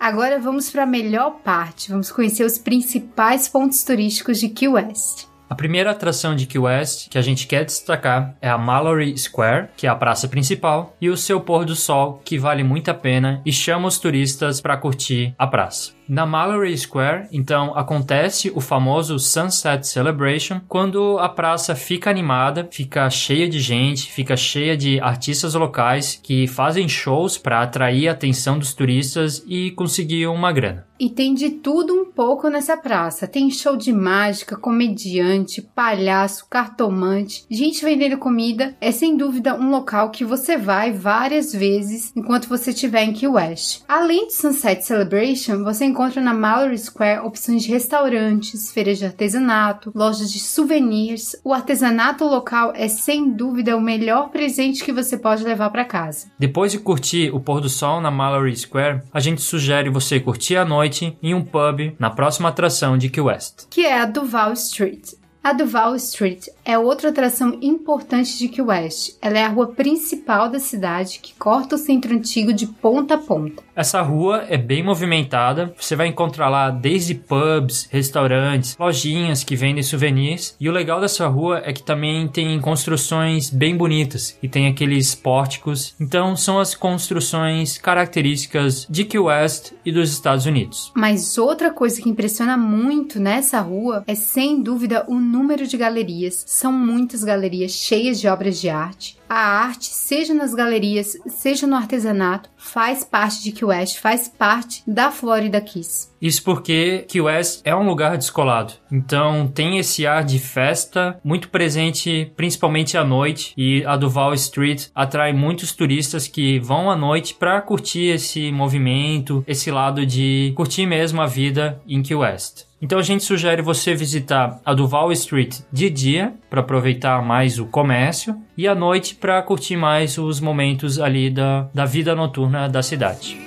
[0.00, 1.90] Agora vamos para a melhor parte.
[1.90, 5.26] Vamos conhecer os principais pontos turísticos de Key West.
[5.48, 9.68] A primeira atração de Key West que a gente quer destacar é a Mallory Square,
[9.76, 12.94] que é a praça principal, e o seu pôr do sol, que vale muito a
[12.94, 15.92] pena e chama os turistas para curtir a praça.
[16.08, 23.08] Na Mallory Square, então, acontece o famoso Sunset Celebration, quando a praça fica animada, fica
[23.10, 28.58] cheia de gente, fica cheia de artistas locais que fazem shows para atrair a atenção
[28.58, 30.86] dos turistas e conseguir uma grana.
[30.98, 33.26] E tem de tudo um pouco nessa praça.
[33.26, 38.74] Tem show de mágica, comediante, palhaço, cartomante, gente vendendo comida.
[38.80, 43.28] É sem dúvida um local que você vai várias vezes enquanto você estiver em Key
[43.28, 43.82] West.
[43.86, 49.90] Além do Sunset Celebration, você encontra na Mallory Square opções de restaurantes, feiras de artesanato,
[49.94, 51.34] lojas de souvenirs.
[51.42, 56.30] O artesanato local é sem dúvida o melhor presente que você pode levar para casa.
[56.38, 60.58] Depois de curtir o pôr do sol na Mallory Square, a gente sugere você curtir
[60.58, 64.52] a noite em um pub na próxima atração de Key West, que é a Duval
[64.52, 65.14] Street.
[65.46, 69.12] A Duval Street é outra atração importante de Key West.
[69.22, 73.18] Ela é a rua principal da cidade que corta o centro antigo de ponta a
[73.18, 73.62] ponta.
[73.76, 75.72] Essa rua é bem movimentada.
[75.78, 80.56] Você vai encontrar lá desde pubs, restaurantes, lojinhas que vendem souvenirs.
[80.58, 85.14] E o legal dessa rua é que também tem construções bem bonitas e tem aqueles
[85.14, 85.94] pórticos.
[86.00, 90.90] Então são as construções características de Key West e dos Estados Unidos.
[90.96, 96.44] Mas outra coisa que impressiona muito nessa rua é sem dúvida o número de galerias.
[96.46, 99.18] São muitas galerias cheias de obras de arte.
[99.28, 104.82] A arte, seja nas galerias, seja no artesanato, faz parte de Key West, faz parte
[104.86, 106.14] da Florida Keys.
[106.22, 108.74] Isso porque Key West é um lugar descolado.
[108.90, 113.52] Então tem esse ar de festa muito presente, principalmente à noite.
[113.56, 119.44] E a Duval Street atrai muitos turistas que vão à noite para curtir esse movimento,
[119.46, 122.65] esse lado de curtir mesmo a vida em Key West.
[122.80, 127.66] Então a gente sugere você visitar a Duval Street de dia para aproveitar mais o
[127.66, 132.82] comércio e à noite para curtir mais os momentos ali da, da vida noturna da
[132.82, 133.38] cidade.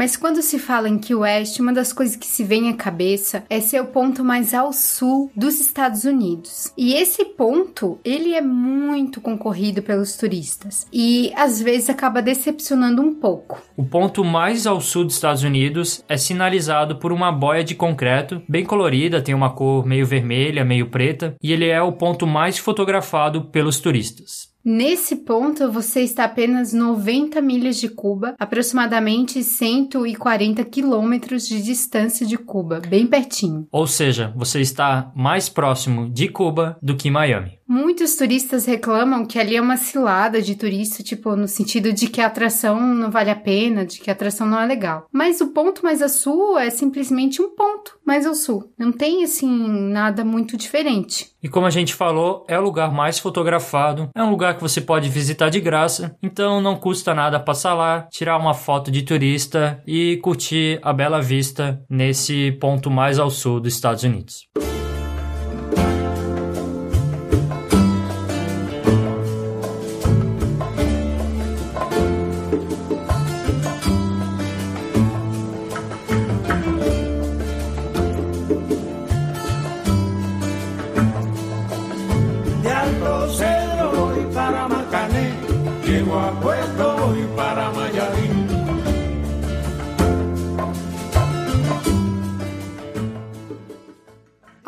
[0.00, 3.44] Mas quando se fala em Key West, uma das coisas que se vem à cabeça
[3.50, 6.72] é ser o ponto mais ao sul dos Estados Unidos.
[6.74, 13.12] E esse ponto, ele é muito concorrido pelos turistas e às vezes acaba decepcionando um
[13.14, 13.60] pouco.
[13.76, 18.40] O ponto mais ao sul dos Estados Unidos é sinalizado por uma boia de concreto
[18.48, 22.56] bem colorida, tem uma cor meio vermelha, meio preta, e ele é o ponto mais
[22.56, 24.49] fotografado pelos turistas.
[24.64, 32.36] Nesse ponto, você está apenas 90 milhas de Cuba, aproximadamente 140 quilômetros de distância de
[32.36, 33.66] Cuba, bem pertinho.
[33.72, 37.59] Ou seja, você está mais próximo de Cuba do que Miami.
[37.72, 42.20] Muitos turistas reclamam que ali é uma cilada de turista, tipo, no sentido de que
[42.20, 45.06] a atração não vale a pena, de que a atração não é legal.
[45.12, 48.72] Mas o ponto mais a sul é simplesmente um ponto mais ao sul.
[48.76, 51.30] Não tem, assim, nada muito diferente.
[51.40, 54.80] E como a gente falou, é o lugar mais fotografado, é um lugar que você
[54.80, 59.80] pode visitar de graça, então não custa nada passar lá, tirar uma foto de turista
[59.86, 64.48] e curtir a bela vista nesse ponto mais ao sul dos Estados Unidos.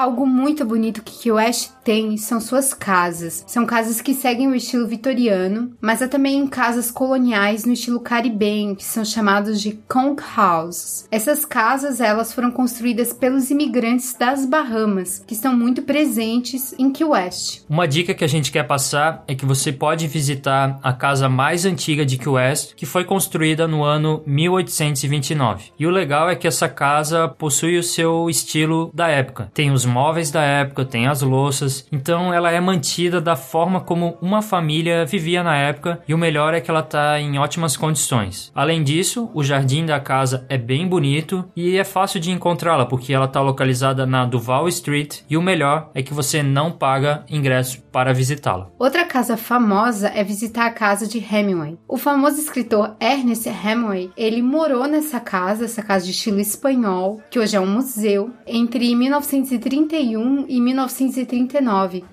[0.02, 3.44] Algo muito bonito que Key West tem são suas casas.
[3.46, 8.76] São casas que seguem o estilo vitoriano, mas há também casas coloniais no estilo caribenho,
[8.76, 11.06] que são chamados de conch houses.
[11.10, 17.04] Essas casas, elas foram construídas pelos imigrantes das Bahamas, que estão muito presentes em Key
[17.04, 17.62] West.
[17.68, 21.64] Uma dica que a gente quer passar é que você pode visitar a casa mais
[21.64, 25.72] antiga de Key West, que foi construída no ano 1829.
[25.78, 29.50] E o legal é que essa casa possui o seu estilo da época.
[29.54, 34.16] Tem os móveis da época, tem as louças, então ela é mantida da forma como
[34.20, 38.50] uma família vivia na época e o melhor é que ela está em ótimas condições.
[38.54, 43.12] Além disso, o jardim da casa é bem bonito e é fácil de encontrá-la porque
[43.12, 47.82] ela está localizada na Duval Street e o melhor é que você não paga ingresso
[47.92, 48.70] para visitá-la.
[48.78, 51.78] Outra casa famosa é visitar a casa de Hemingway.
[51.86, 57.38] O famoso escritor Ernest Hemingway, ele morou nessa casa, essa casa de estilo espanhol, que
[57.38, 61.61] hoje é um museu, entre 1931 e 1939.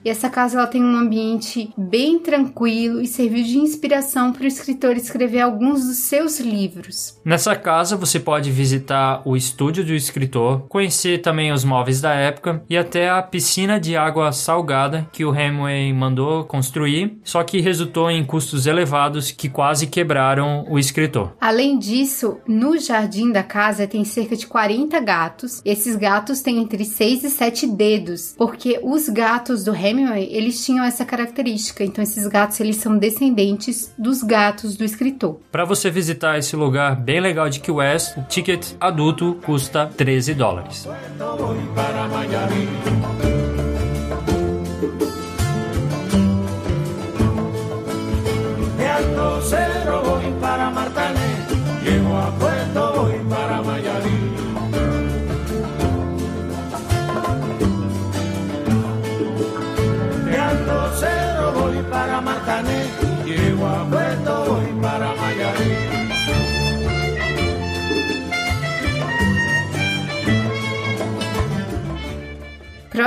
[0.04, 4.48] E essa casa ela tem um ambiente bem tranquilo e serviu de inspiração para o
[4.48, 7.20] escritor escrever alguns dos seus livros.
[7.26, 12.64] Nessa casa você pode visitar o estúdio do escritor, conhecer também os móveis da época
[12.70, 18.10] e até a piscina de água salgada que o Hemingway mandou construir, só que resultou
[18.10, 21.34] em custos elevados que quase quebraram o escritor.
[21.40, 25.62] Além disso, no jardim da casa tem cerca de 40 gatos.
[25.66, 30.86] Esses gatos têm entre 6 e 7 dedos, porque os gatos do Hemingway, eles tinham
[30.86, 31.84] essa característica.
[31.84, 35.40] Então esses gatos eles são descendentes dos gatos do escritor.
[35.52, 40.34] Para você visitar esse lugar bem legal de Key West, o ticket adulto custa 13
[40.34, 40.88] dólares.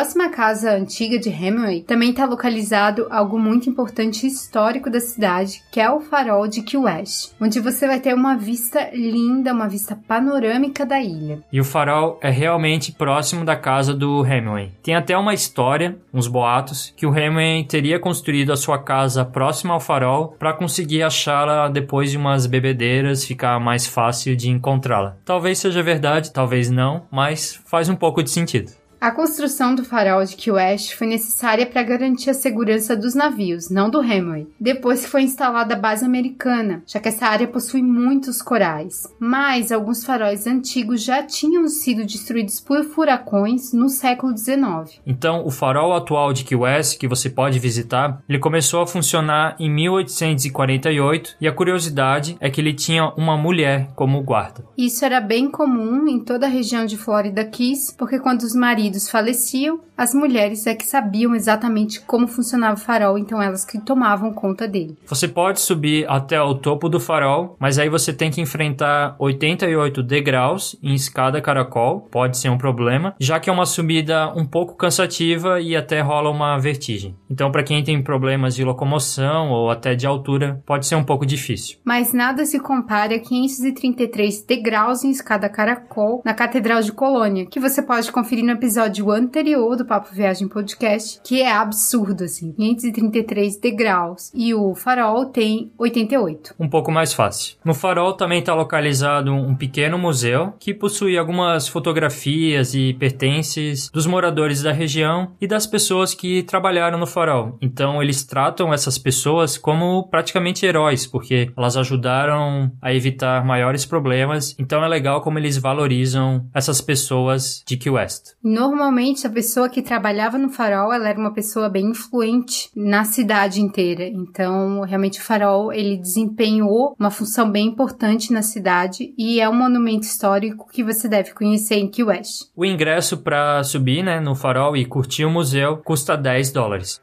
[0.02, 5.78] Próxima casa antiga de Hemingway também está localizado algo muito importante histórico da cidade, que
[5.78, 9.96] é o farol de Key West, onde você vai ter uma vista linda, uma vista
[10.08, 11.44] panorâmica da ilha.
[11.52, 14.72] E o farol é realmente próximo da casa do Hemingway.
[14.82, 19.72] Tem até uma história, uns boatos, que o Hemingway teria construído a sua casa próxima
[19.72, 25.16] ao farol para conseguir achá-la depois de umas bebedeiras, ficar mais fácil de encontrá-la.
[25.24, 28.81] Talvez seja verdade, talvez não, mas faz um pouco de sentido.
[29.02, 33.68] A construção do farol de Key West foi necessária para garantir a segurança dos navios,
[33.68, 38.40] não do Hemingway, depois foi instalada a base americana, já que essa área possui muitos
[38.40, 39.12] corais.
[39.18, 45.00] Mas alguns faróis antigos já tinham sido destruídos por furacões no século XIX.
[45.04, 49.56] Então, o farol atual de Key West, que você pode visitar, ele começou a funcionar
[49.58, 54.64] em 1848 e a curiosidade é que ele tinha uma mulher como guarda.
[54.78, 58.91] Isso era bem comum em toda a região de Florida Keys, porque quando os maridos
[58.92, 63.80] maridos faleciam, as mulheres é que sabiam exatamente como funcionava o farol, então elas que
[63.80, 64.98] tomavam conta dele.
[65.06, 70.02] Você pode subir até o topo do farol, mas aí você tem que enfrentar 88
[70.02, 74.74] degraus em escada caracol, pode ser um problema, já que é uma subida um pouco
[74.74, 77.16] cansativa e até rola uma vertigem.
[77.30, 81.24] Então, para quem tem problemas de locomoção ou até de altura, pode ser um pouco
[81.24, 81.78] difícil.
[81.84, 87.60] Mas nada se compara a 533 degraus em escada caracol na Catedral de Colônia, que
[87.60, 92.52] você pode conferir no episódio episódio anterior do Papo Viagem Podcast, que é absurdo, assim,
[92.52, 94.32] 533 degraus.
[94.34, 96.54] E o farol tem 88.
[96.58, 97.56] Um pouco mais fácil.
[97.64, 104.04] No farol também está localizado um pequeno museu que possui algumas fotografias e pertences dos
[104.04, 107.58] moradores da região e das pessoas que trabalharam no farol.
[107.60, 114.56] Então eles tratam essas pessoas como praticamente heróis, porque elas ajudaram a evitar maiores problemas.
[114.58, 118.32] Então é legal como eles valorizam essas pessoas de Key West.
[118.72, 123.60] Normalmente a pessoa que trabalhava no farol, ela era uma pessoa bem influente na cidade
[123.60, 124.04] inteira.
[124.04, 129.54] Então, realmente o farol, ele desempenhou uma função bem importante na cidade e é um
[129.54, 132.48] monumento histórico que você deve conhecer em Key West.
[132.56, 137.00] O ingresso para subir, né, no farol e curtir o museu custa 10 dólares.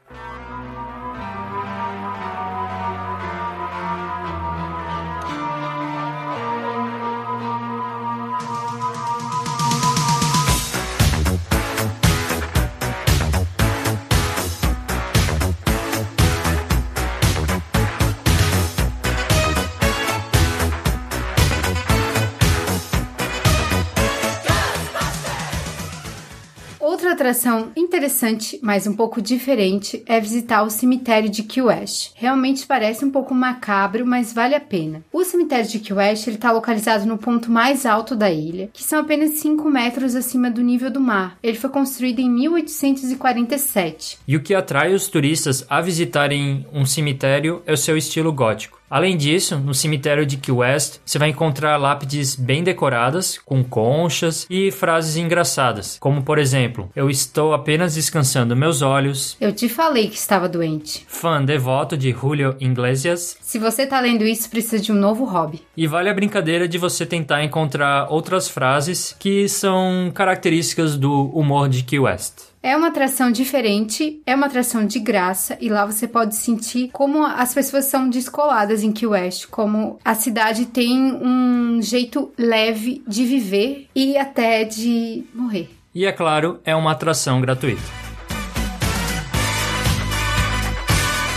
[27.30, 32.10] Atração interessante, mas um pouco diferente, é visitar o cemitério de Key West.
[32.16, 35.04] Realmente parece um pouco macabro, mas vale a pena.
[35.12, 38.98] O cemitério de Key West está localizado no ponto mais alto da ilha, que são
[38.98, 41.38] apenas 5 metros acima do nível do mar.
[41.40, 44.18] Ele foi construído em 1847.
[44.26, 48.79] E o que atrai os turistas a visitarem um cemitério é o seu estilo gótico.
[48.90, 54.48] Além disso, no cemitério de Key West, você vai encontrar lápides bem decoradas, com conchas
[54.50, 59.36] e frases engraçadas, como por exemplo: Eu estou apenas descansando meus olhos.
[59.40, 61.04] Eu te falei que estava doente.
[61.06, 63.36] Fã devoto de Julio Iglesias.
[63.40, 65.62] Se você está lendo isso, precisa de um novo hobby.
[65.76, 71.68] E vale a brincadeira de você tentar encontrar outras frases que são características do humor
[71.68, 72.49] de Key West.
[72.62, 77.24] É uma atração diferente, é uma atração de graça e lá você pode sentir como
[77.24, 83.24] as pessoas são descoladas em Key West, como a cidade tem um jeito leve de
[83.24, 85.70] viver e até de morrer.
[85.94, 87.80] E é claro, é uma atração gratuita.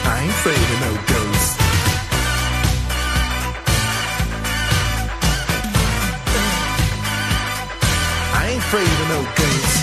[0.04, 1.58] I'm afraid of no ghosts.
[8.34, 9.83] I ain't afraid of no ghosts.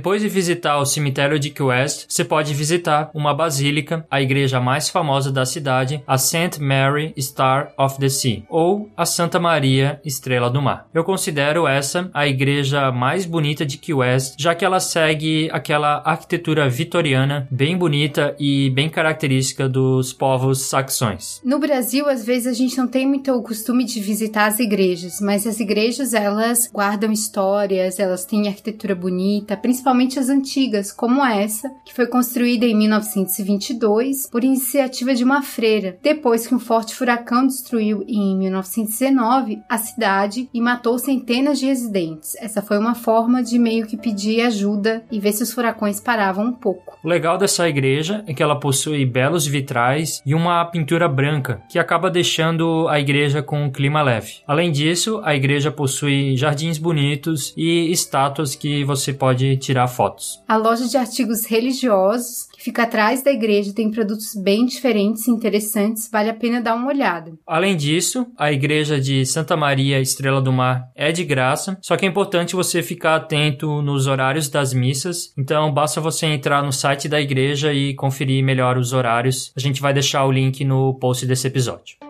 [0.00, 4.58] Depois de visitar o cemitério de Key West, você pode visitar uma basílica, a igreja
[4.58, 6.58] mais famosa da cidade, a St.
[6.58, 10.88] Mary Star of the Sea, ou a Santa Maria Estrela do Mar.
[10.94, 16.00] Eu considero essa a igreja mais bonita de Key West, já que ela segue aquela
[16.02, 21.42] arquitetura vitoriana bem bonita e bem característica dos povos saxões.
[21.44, 25.20] No Brasil, às vezes a gente não tem muito o costume de visitar as igrejas,
[25.20, 31.24] mas as igrejas elas guardam histórias, elas têm arquitetura bonita, principalmente principalmente as antigas, como
[31.24, 36.94] essa, que foi construída em 1922 por iniciativa de uma freira, depois que um forte
[36.94, 42.36] furacão destruiu em 1919 a cidade e matou centenas de residentes.
[42.36, 46.46] Essa foi uma forma de meio que pedir ajuda e ver se os furacões paravam
[46.46, 46.96] um pouco.
[47.02, 51.80] O legal dessa igreja é que ela possui belos vitrais e uma pintura branca, que
[51.80, 54.34] acaba deixando a igreja com um clima leve.
[54.46, 60.42] Além disso, a igreja possui jardins bonitos e estátuas que você pode tirar tirar fotos.
[60.46, 65.30] A loja de artigos religiosos, que fica atrás da igreja, tem produtos bem diferentes e
[65.30, 67.32] interessantes, vale a pena dar uma olhada.
[67.46, 72.04] Além disso, a igreja de Santa Maria Estrela do Mar é de graça, só que
[72.04, 77.08] é importante você ficar atento nos horários das missas, então basta você entrar no site
[77.08, 79.52] da igreja e conferir melhor os horários.
[79.56, 82.09] A gente vai deixar o link no post desse episódio.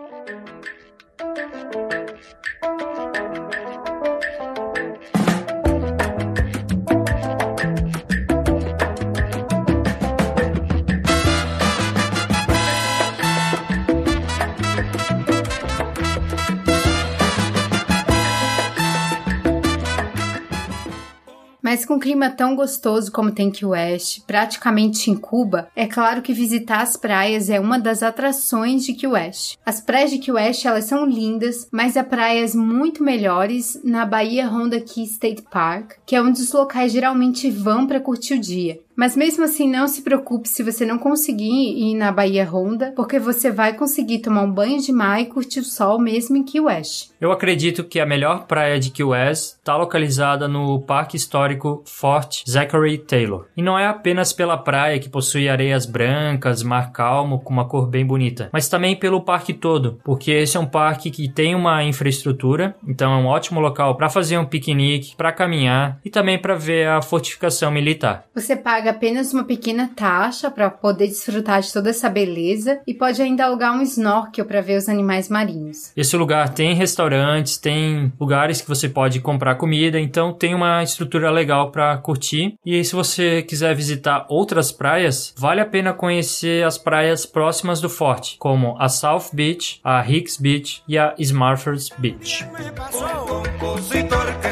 [21.90, 26.32] Com um clima tão gostoso como tem Key West, praticamente em Cuba, é claro que
[26.32, 29.56] visitar as praias é uma das atrações de Key West.
[29.66, 34.46] As praias de Key West, elas são lindas, mas há praias muito melhores na Bahia
[34.46, 38.78] Honda Key State Park, que é onde os locais geralmente vão para curtir o dia.
[38.96, 43.18] Mas mesmo assim, não se preocupe se você não conseguir ir na Bahia Honda, porque
[43.18, 46.60] você vai conseguir tomar um banho de mar e curtir o sol mesmo em Key
[46.60, 47.10] West.
[47.20, 52.42] Eu acredito que a melhor praia de Key West está localizada no Parque Histórico Fort
[52.48, 53.46] Zachary Taylor.
[53.56, 57.86] E não é apenas pela praia que possui areias brancas, mar calmo com uma cor
[57.86, 61.82] bem bonita, mas também pelo parque todo, porque esse é um parque que tem uma
[61.84, 66.54] infraestrutura, então é um ótimo local para fazer um piquenique, para caminhar e também para
[66.54, 68.24] ver a fortificação militar.
[68.34, 73.22] Você paga apenas uma pequena taxa para poder desfrutar de toda essa beleza e pode
[73.22, 75.92] ainda alugar um snorkel para ver os animais marinhos.
[75.96, 81.30] Esse lugar tem restaurantes, tem lugares que você pode comprar comida, então tem uma estrutura
[81.30, 82.54] legal para curtir.
[82.64, 87.88] E se você quiser visitar outras praias, vale a pena conhecer as praias próximas do
[87.88, 92.44] forte, como a South Beach, a Hicks Beach e a Smartford Beach.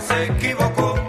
[0.09, 1.08] Tiene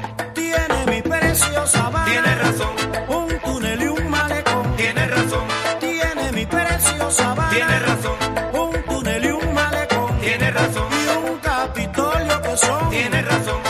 [7.50, 8.18] Razón.
[8.54, 10.12] Un túnel y un malecón.
[10.54, 10.88] Razón.
[10.92, 12.92] Y un capitolio que son.
[13.26, 13.70] Razón.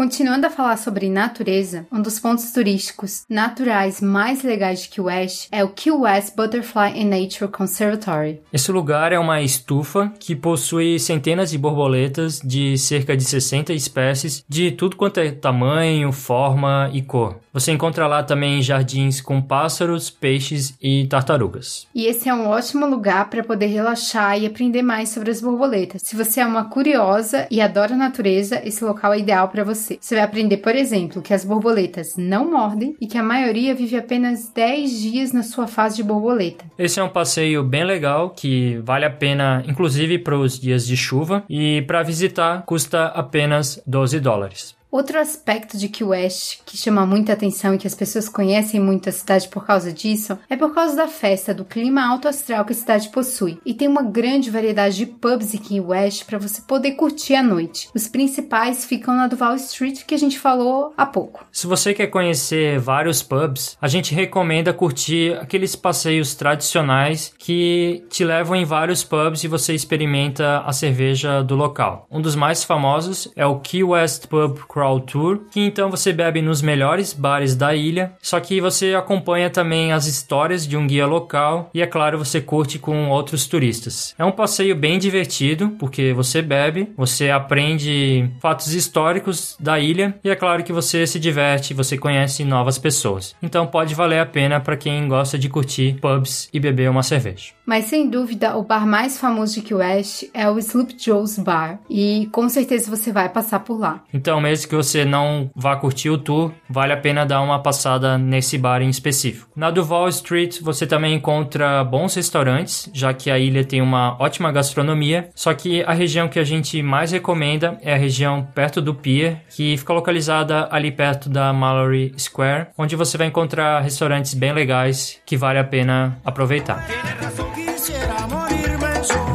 [0.00, 5.48] Continuando a falar sobre natureza, um dos pontos turísticos naturais mais legais de Key West
[5.52, 8.40] é o Key West Butterfly and Nature Conservatory.
[8.50, 14.42] Esse lugar é uma estufa que possui centenas de borboletas de cerca de 60 espécies,
[14.48, 17.36] de tudo quanto é tamanho, forma e cor.
[17.52, 21.86] Você encontra lá também jardins com pássaros, peixes e tartarugas.
[21.92, 26.02] E esse é um ótimo lugar para poder relaxar e aprender mais sobre as borboletas.
[26.02, 29.98] Se você é uma curiosa e adora a natureza, esse local é ideal para você.
[30.00, 33.96] Você vai aprender, por exemplo, que as borboletas não mordem e que a maioria vive
[33.96, 36.64] apenas 10 dias na sua fase de borboleta.
[36.78, 40.96] Esse é um passeio bem legal que vale a pena, inclusive para os dias de
[40.96, 44.79] chuva, e para visitar custa apenas 12 dólares.
[44.90, 49.08] Outro aspecto de Key West que chama muita atenção e que as pessoas conhecem muito
[49.08, 52.72] a cidade por causa disso é por causa da festa, do clima alto astral que
[52.72, 53.58] a cidade possui.
[53.64, 57.42] E tem uma grande variedade de pubs em Key West para você poder curtir à
[57.42, 57.88] noite.
[57.94, 61.44] Os principais ficam na Duval Street, que a gente falou há pouco.
[61.52, 68.24] Se você quer conhecer vários pubs, a gente recomenda curtir aqueles passeios tradicionais que te
[68.24, 72.08] levam em vários pubs e você experimenta a cerveja do local.
[72.10, 76.40] Um dos mais famosos é o Key West Pub Crawl Tour, que então você bebe
[76.40, 81.06] nos melhores bares da ilha, só que você acompanha também as histórias de um guia
[81.06, 84.14] local e, é claro, você curte com outros turistas.
[84.18, 90.30] É um passeio bem divertido, porque você bebe, você aprende fatos históricos da ilha e,
[90.30, 93.36] é claro, que você se diverte, você conhece novas pessoas.
[93.42, 97.52] Então pode valer a pena para quem gosta de curtir pubs e beber uma cerveja.
[97.70, 101.78] Mas sem dúvida, o bar mais famoso de Key West é o Sloop Joe's Bar,
[101.88, 104.02] e com certeza você vai passar por lá.
[104.12, 108.18] Então, mesmo que você não vá curtir o tour, vale a pena dar uma passada
[108.18, 109.48] nesse bar em específico.
[109.54, 114.50] Na Duval Street você também encontra bons restaurantes, já que a ilha tem uma ótima
[114.50, 118.96] gastronomia, só que a região que a gente mais recomenda é a região perto do
[118.96, 124.52] pier, que fica localizada ali perto da Mallory Square, onde você vai encontrar restaurantes bem
[124.52, 126.84] legais que vale a pena aproveitar.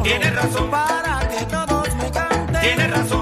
[0.06, 2.60] Tiene razón para que todos me canten.
[2.62, 3.15] Tiene razón.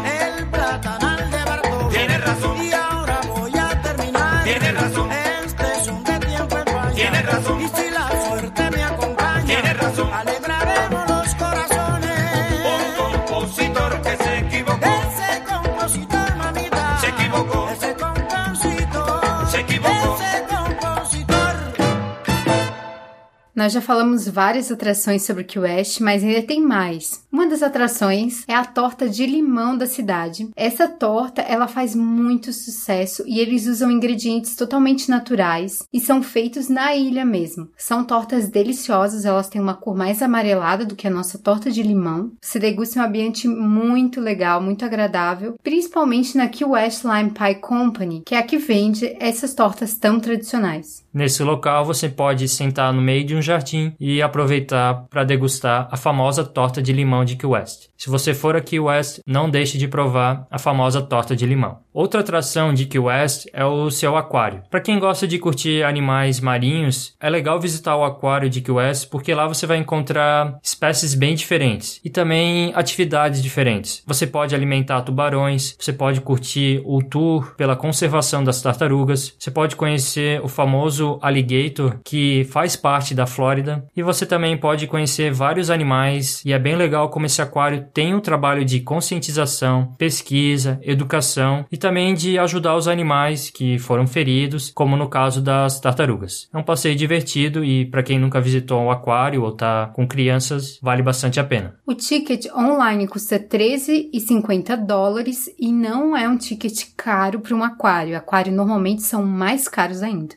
[23.54, 27.24] Nós já falamos várias atrações sobre Key West, mas ainda tem mais.
[27.30, 30.48] Uma das atrações é a torta de limão da cidade.
[30.56, 36.68] Essa torta, ela faz muito sucesso e eles usam ingredientes totalmente naturais e são feitos
[36.68, 37.68] na ilha mesmo.
[37.76, 41.82] São tortas deliciosas, elas têm uma cor mais amarelada do que a nossa torta de
[41.82, 42.32] limão.
[42.40, 48.22] Você degusta um ambiente muito legal, muito agradável, principalmente na Key West Lime Pie Company,
[48.26, 51.04] que é a que vende essas tortas tão tradicionais.
[51.14, 55.96] Nesse local você pode sentar no meio de um jardim e aproveitar para degustar a
[55.96, 57.88] famosa torta de limão de Key West.
[57.96, 61.83] Se você for a Key West, não deixe de provar a famosa torta de limão.
[61.94, 64.64] Outra atração de Key West é o seu aquário.
[64.68, 69.08] Para quem gosta de curtir animais marinhos, é legal visitar o aquário de Key West
[69.08, 74.02] porque lá você vai encontrar espécies bem diferentes e também atividades diferentes.
[74.08, 79.76] Você pode alimentar tubarões, você pode curtir o tour pela conservação das tartarugas, você pode
[79.76, 85.70] conhecer o famoso alligator que faz parte da Flórida e você também pode conhecer vários
[85.70, 91.64] animais e é bem legal como esse aquário tem um trabalho de conscientização, pesquisa, educação
[91.70, 96.48] e também de ajudar os animais que foram feridos, como no caso das tartarugas.
[96.50, 100.78] É um passeio divertido e para quem nunca visitou um aquário ou está com crianças,
[100.80, 101.74] vale bastante a pena.
[101.86, 108.16] O ticket online custa 13,50 dólares e não é um ticket caro para um aquário.
[108.16, 110.34] Aquário normalmente são mais caros ainda.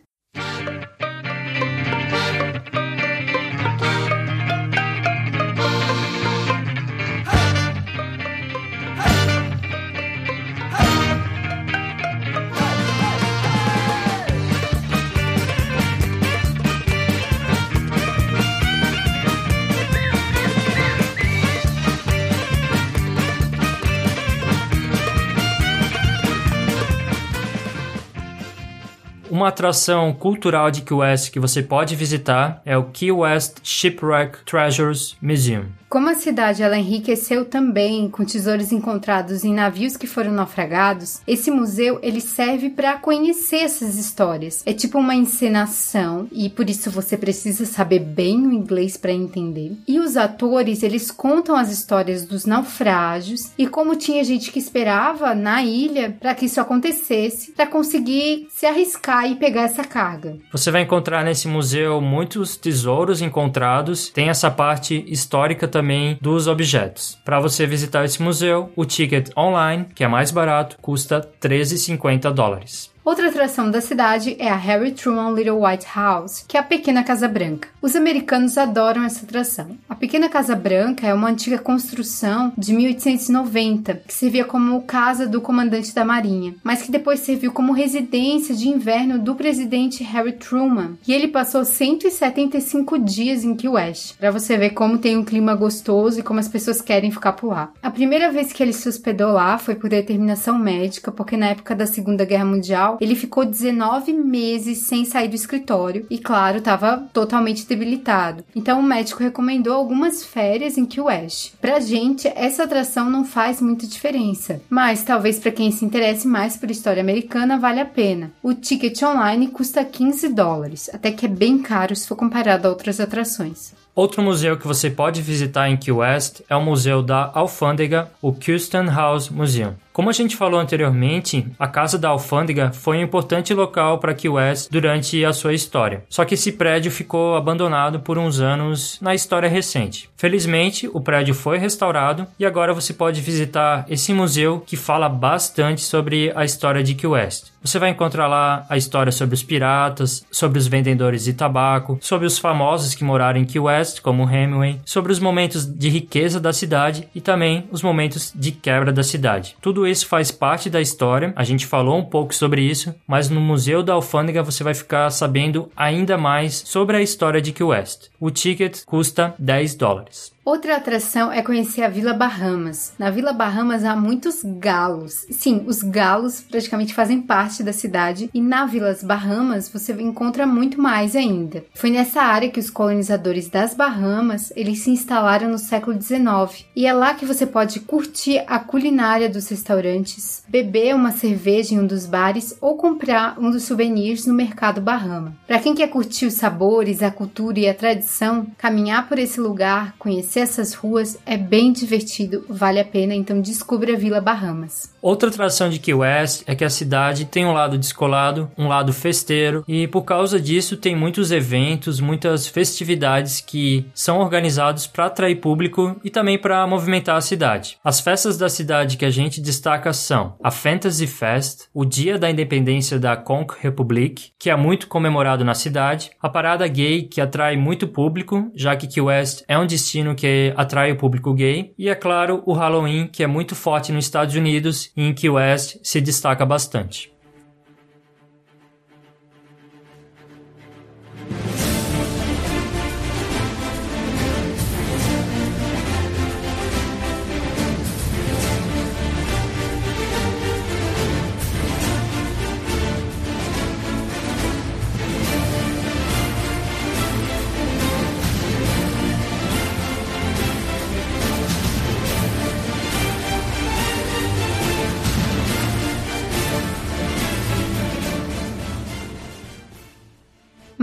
[29.37, 34.43] Uma atração cultural de Key West que você pode visitar é o Key West Shipwreck
[34.43, 35.67] Treasures Museum.
[35.89, 41.49] Como a cidade ela enriqueceu também com tesouros encontrados em navios que foram naufragados, esse
[41.49, 44.63] museu ele serve para conhecer essas histórias.
[44.65, 49.77] É tipo uma encenação e por isso você precisa saber bem o inglês para entender.
[49.87, 55.33] E os atores eles contam as histórias dos naufrágios e como tinha gente que esperava
[55.33, 60.37] na ilha para que isso acontecesse, para conseguir se arriscar e pegar essa carga.
[60.51, 64.09] Você vai encontrar nesse museu muitos tesouros encontrados.
[64.09, 67.17] Tem essa parte histórica também dos objetos.
[67.23, 72.91] Para você visitar esse museu, o ticket online, que é mais barato, custa 13,50 dólares.
[73.07, 77.05] Outra atração da cidade é a Harry Truman Little White House, que é a Pequena
[77.05, 77.69] Casa Branca.
[77.81, 79.77] Os americanos adoram essa atração.
[79.87, 85.39] A Pequena Casa Branca é uma antiga construção de 1890 que servia como casa do
[85.39, 90.97] comandante da Marinha, mas que depois serviu como residência de inverno do presidente Harry Truman.
[91.07, 95.55] E ele passou 175 dias em Key West, para você ver como tem um clima
[95.55, 97.71] gostoso e como as pessoas querem ficar por lá.
[97.81, 101.73] A primeira vez que ele se hospedou lá foi por determinação médica, porque na época
[101.73, 107.07] da Segunda Guerra Mundial ele ficou 19 meses sem sair do escritório e, claro, estava
[107.13, 108.43] totalmente debilitado.
[108.55, 111.53] Então o médico recomendou algumas férias em Key West.
[111.61, 116.57] Pra gente, essa atração não faz muita diferença, mas talvez para quem se interesse mais
[116.57, 118.31] por história americana vale a pena.
[118.41, 122.69] O ticket online custa 15 dólares, até que é bem caro se for comparado a
[122.69, 123.73] outras atrações.
[123.97, 128.27] Outro museu que você pode visitar em Key West é o Museu da Alfândega, o
[128.27, 129.73] Houston House Museum.
[129.97, 134.29] Como a gente falou anteriormente, a Casa da Alfândega foi um importante local para Key
[134.29, 136.03] West durante a sua história.
[136.07, 140.07] Só que esse prédio ficou abandonado por uns anos na história recente.
[140.15, 145.81] Felizmente, o prédio foi restaurado e agora você pode visitar esse museu que fala bastante
[145.81, 147.47] sobre a história de Key West.
[147.67, 152.25] Você vai encontrar lá a história sobre os piratas, sobre os vendedores de tabaco, sobre
[152.25, 156.53] os famosos que moraram em Key West, como Hemingway, sobre os momentos de riqueza da
[156.53, 159.57] cidade e também os momentos de quebra da cidade.
[159.87, 163.81] Isso faz parte da história, a gente falou um pouco sobre isso, mas no Museu
[163.81, 168.09] da Alfândega você vai ficar sabendo ainda mais sobre a história de Key West.
[168.19, 170.36] O ticket custa 10 dólares.
[170.47, 172.93] Outra atração é conhecer a Vila Bahamas.
[172.97, 175.25] Na Vila Bahamas há muitos galos.
[175.29, 180.81] Sim, os galos praticamente fazem parte da cidade e na Vilas Bahamas você encontra muito
[180.81, 181.65] mais ainda.
[181.75, 186.85] Foi nessa área que os colonizadores das Bahamas eles se instalaram no século XIX e
[186.85, 191.85] é lá que você pode curtir a culinária dos restaurantes, beber uma cerveja em um
[191.85, 195.35] dos bares ou comprar um dos souvenirs no mercado Bahama.
[195.45, 199.93] Para quem quer curtir os sabores, a cultura e a tradição, caminhar por esse lugar,
[199.99, 204.91] conhecer conhecer essas ruas é bem divertido, vale a pena, então descubra a Vila Bahamas.
[205.01, 208.93] Outra atração de Key West é que a cidade tem um lado descolado, um lado
[208.93, 215.35] festeiro, e por causa disso tem muitos eventos, muitas festividades que são organizados para atrair
[215.35, 217.77] público e também para movimentar a cidade.
[217.83, 222.29] As festas da cidade que a gente destaca são a Fantasy Fest, o Dia da
[222.29, 227.55] Independência da Conch Republic, que é muito comemorado na cidade, a Parada Gay, que atrai
[227.55, 231.73] muito público, já que Key West é um destino que que atrai o público gay,
[231.77, 235.29] e é claro, o Halloween, que é muito forte nos Estados Unidos e em Key
[235.29, 237.16] West se destaca bastante.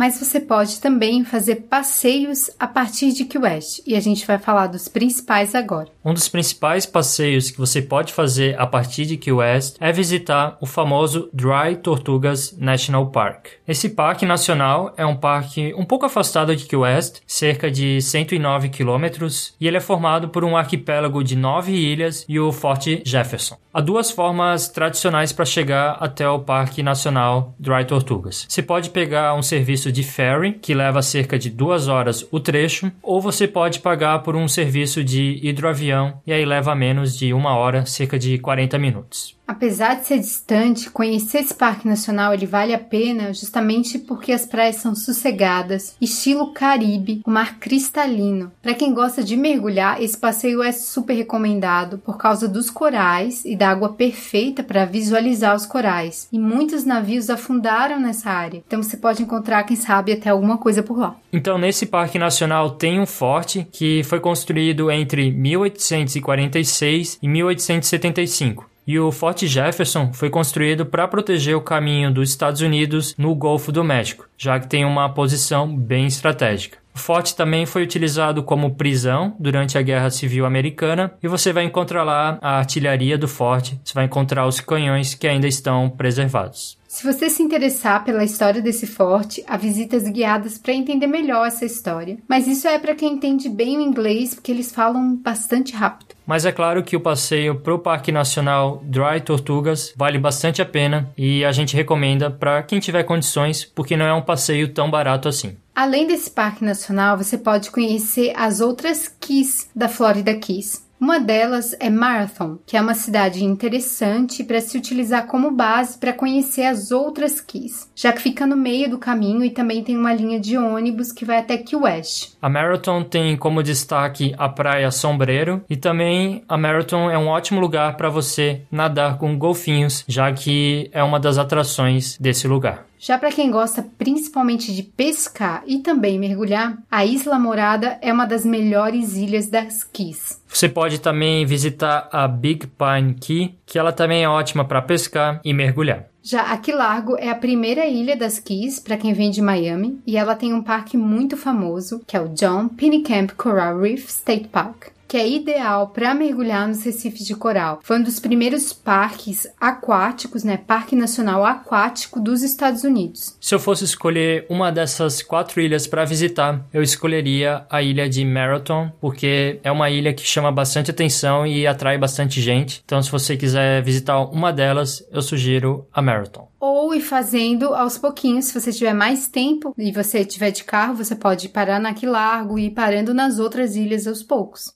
[0.05, 4.37] Mas você pode também fazer passeios a partir de Key West, e a gente vai
[4.37, 5.89] falar dos principais agora.
[6.05, 10.59] Um dos principais passeios que você pode fazer a partir de Key West é visitar
[10.61, 13.47] o famoso Dry Tortugas National Park.
[13.67, 18.69] Esse parque nacional é um parque um pouco afastado de Key West, cerca de 109
[18.69, 23.57] quilômetros, e ele é formado por um arquipélago de nove ilhas e o Forte Jefferson.
[23.73, 28.47] Há duas formas tradicionais para chegar até o Parque Nacional Dry Tortugas.
[28.49, 32.93] Você pode pegar um serviço de ferry, que leva cerca de duas horas o trecho,
[33.03, 37.57] ou você pode pagar por um serviço de hidroavião, e aí leva menos de uma
[37.57, 39.37] hora, cerca de 40 minutos.
[39.47, 44.47] Apesar de ser distante, conhecer esse parque nacional ele vale a pena justamente porque as
[44.47, 48.51] praias são sossegadas, estilo Caribe, o mar cristalino.
[48.63, 53.55] Para quem gosta de mergulhar, esse passeio é super recomendado por causa dos corais e
[53.55, 56.27] da água perfeita para visualizar os corais.
[56.33, 58.63] E muitos navios afundaram nessa área.
[58.67, 61.17] Então você pode encontrar quem sabe até alguma coisa por lá.
[61.33, 68.75] Então, nesse parque nacional tem um forte que foi construído entre 1846 e 1875.
[68.87, 73.73] E o Forte Jefferson foi construído para proteger o caminho dos Estados Unidos no Golfo
[73.73, 76.79] do México, já que tem uma posição bem estratégica.
[76.95, 81.65] O forte também foi utilizado como prisão durante a Guerra Civil Americana e você vai
[81.65, 86.79] encontrar lá a artilharia do forte, você vai encontrar os canhões que ainda estão preservados.
[86.95, 91.65] Se você se interessar pela história desse forte, há visitas guiadas para entender melhor essa
[91.65, 92.19] história.
[92.29, 96.15] Mas isso é para quem entende bem o inglês, porque eles falam bastante rápido.
[96.25, 100.65] Mas é claro que o passeio para o Parque Nacional Dry Tortugas vale bastante a
[100.65, 104.89] pena e a gente recomenda para quem tiver condições, porque não é um passeio tão
[104.89, 105.57] barato assim.
[105.75, 110.84] Além desse parque nacional, você pode conhecer as outras Keys da Florida Keys.
[111.05, 116.15] Uma delas é Marathon, que é uma cidade interessante para se utilizar como base para
[116.15, 120.15] conhecer as outras Keys, já que fica no meio do caminho e também tem uma
[120.15, 122.31] linha de ônibus que vai até Key West.
[122.41, 127.61] A Marathon tem como destaque a praia Sombreiro e também a Marathon é um ótimo
[127.61, 132.87] lugar para você nadar com golfinhos, já que é uma das atrações desse lugar.
[133.07, 138.25] Já para quem gosta principalmente de pescar e também mergulhar, a Isla Morada é uma
[138.25, 140.41] das melhores ilhas das Keys.
[140.49, 145.39] Você pode também visitar a Big Pine Key, que ela também é ótima para pescar
[145.45, 146.07] e mergulhar.
[146.23, 150.01] Já a Key Largo é a primeira ilha das Keys para quem vem de Miami
[150.07, 154.49] e ela tem um parque muito famoso, que é o John Pennycamp Coral Reef State
[154.49, 157.79] Park que é ideal para mergulhar nos recifes de coral.
[157.85, 163.37] Foi um dos primeiros parques aquáticos, né, Parque Nacional Aquático dos Estados Unidos.
[163.41, 168.25] Se eu fosse escolher uma dessas quatro ilhas para visitar, eu escolheria a ilha de
[168.25, 172.83] Marathon, porque é uma ilha que chama bastante atenção e atrai bastante gente.
[172.85, 177.99] Então, se você quiser visitar uma delas, eu sugiro a Marathon ou ir fazendo aos
[177.99, 178.47] pouquinhos.
[178.47, 182.59] Se você tiver mais tempo e você tiver de carro, você pode parar na Largo
[182.59, 184.73] e ir parando nas outras ilhas aos poucos.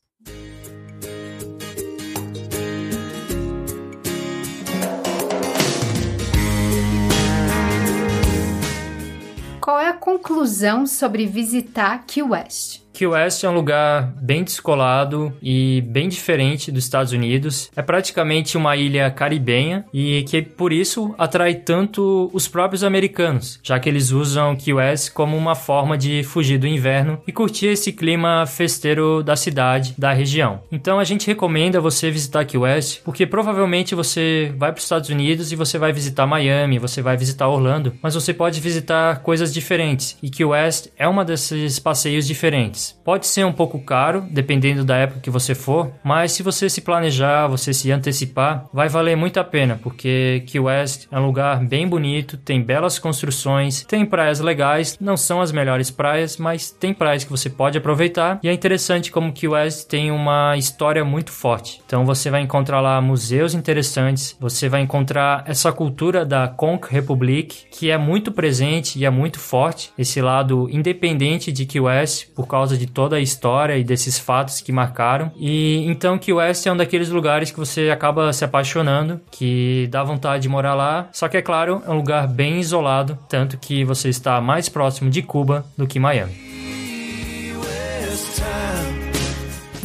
[9.60, 12.87] Qual é a conclusão sobre visitar Key West?
[12.98, 17.70] Key West é um lugar bem descolado e bem diferente dos Estados Unidos.
[17.76, 23.78] É praticamente uma ilha caribenha e que por isso atrai tanto os próprios americanos, já
[23.78, 27.92] que eles usam Key West como uma forma de fugir do inverno e curtir esse
[27.92, 30.62] clima festeiro da cidade, da região.
[30.72, 35.08] Então a gente recomenda você visitar Key West, porque provavelmente você vai para os Estados
[35.08, 39.54] Unidos e você vai visitar Miami, você vai visitar Orlando, mas você pode visitar coisas
[39.54, 40.18] diferentes.
[40.20, 42.87] E Key West é uma desses passeios diferentes.
[43.04, 46.80] Pode ser um pouco caro, dependendo da época que você for, mas se você se
[46.80, 51.64] planejar, você se antecipar, vai valer muito a pena, porque Key West é um lugar
[51.64, 56.94] bem bonito, tem belas construções, tem praias legais, não são as melhores praias, mas tem
[56.94, 61.30] praias que você pode aproveitar e é interessante como Key West tem uma história muito
[61.30, 61.80] forte.
[61.84, 67.66] Então você vai encontrar lá museus interessantes, você vai encontrar essa cultura da Conch Republic,
[67.70, 72.46] que é muito presente e é muito forte, esse lado independente de Key West por
[72.46, 75.30] causa de toda a história e desses fatos que marcaram.
[75.36, 80.02] E então que West é um daqueles lugares que você acaba se apaixonando, que dá
[80.02, 81.08] vontade de morar lá.
[81.12, 85.10] Só que é claro, é um lugar bem isolado, tanto que você está mais próximo
[85.10, 86.47] de Cuba do que Miami.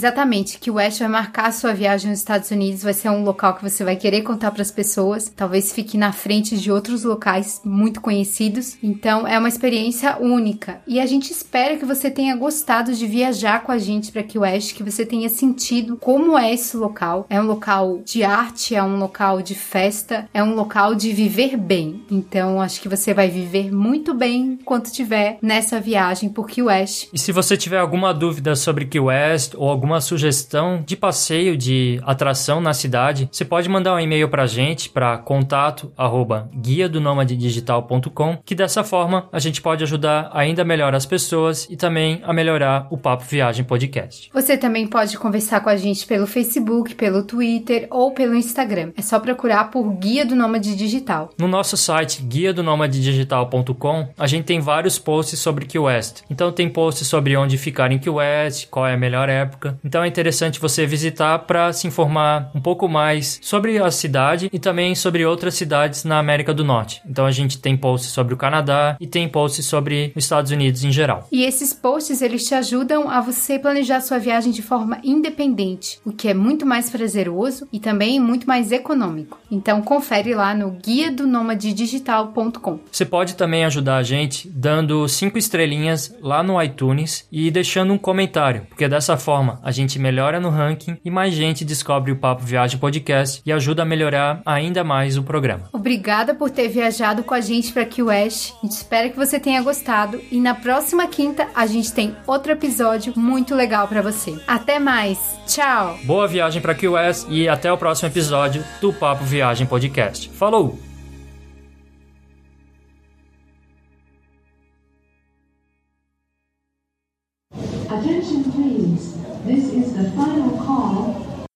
[0.04, 3.24] Exatamente, que o West vai marcar a sua viagem nos Estados Unidos, vai ser um
[3.24, 7.06] local que você vai querer contar para as pessoas, talvez fique na frente de outros
[7.06, 8.76] locais muito conhecidos.
[8.84, 13.64] Então é uma experiência única e a gente espera que você tenha gostado de viajar
[13.64, 17.26] com a gente para Key West, que você tenha sentido como é esse local.
[17.30, 21.56] É um local de arte, é um local de festa, é um local de viver
[21.56, 22.04] bem.
[22.12, 27.08] Então acho que você vai viver muito bem enquanto estiver nessa viagem por Key West.
[27.14, 31.56] E se você tiver alguma dúvida sobre Key West ou alguma alguma sugestão de passeio,
[31.56, 36.50] de atração na cidade, você pode mandar um e-mail para a gente para contato arroba
[36.56, 41.76] guia do digital.com, que dessa forma a gente pode ajudar ainda melhor as pessoas e
[41.76, 44.32] também a melhorar o Papo Viagem Podcast.
[44.34, 48.92] Você também pode conversar com a gente pelo Facebook, pelo Twitter ou pelo Instagram.
[48.98, 51.30] É só procurar por Guia do Nômade Digital.
[51.38, 56.22] No nosso site guia do digital.com, a gente tem vários posts sobre Key West.
[56.30, 60.04] Então tem posts sobre onde ficar em Key West, qual é a melhor época, Então
[60.04, 64.96] é interessante você visitar para se informar um pouco mais sobre a cidade e também
[64.96, 67.02] sobre outras cidades na América do Norte.
[67.06, 70.84] Então a gente tem posts sobre o Canadá e tem posts sobre os Estados Unidos
[70.84, 71.28] em geral.
[71.32, 76.12] E esses posts eles te ajudam a você planejar sua viagem de forma independente, o
[76.12, 79.40] que é muito mais prazeroso e também muito mais econômico.
[79.52, 81.24] Então confere lá no guia do
[81.58, 82.80] digital.com.
[82.92, 87.98] Você pode também ajudar a gente dando cinco estrelinhas lá no iTunes e deixando um
[87.98, 92.44] comentário, porque dessa forma a gente melhora no ranking e mais gente descobre o Papo
[92.44, 95.70] Viagem Podcast e ajuda a melhorar ainda mais o programa.
[95.74, 98.54] Obrigada por ter viajado com a gente para Key West.
[98.62, 102.54] A gente espera que você tenha gostado e na próxima quinta a gente tem outro
[102.54, 104.40] episódio muito legal para você.
[104.48, 105.38] Até mais.
[105.46, 105.98] Tchau.
[106.06, 110.30] Boa viagem para Key West e até o próximo episódio do Papo Viagem Podcast.
[110.30, 110.93] Falou.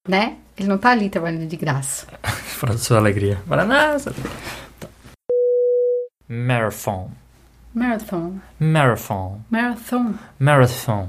[0.08, 0.36] Né?
[0.56, 2.06] Ele não tá ali trabalhando de graça.
[2.58, 3.40] Para sua alegria.
[3.46, 3.98] Para nada.
[4.80, 4.88] Tá.
[6.28, 7.10] Marathon.
[7.74, 8.40] Marathon.
[8.58, 9.40] Marathon.
[9.50, 10.14] Marathon.
[10.38, 11.08] Marathon.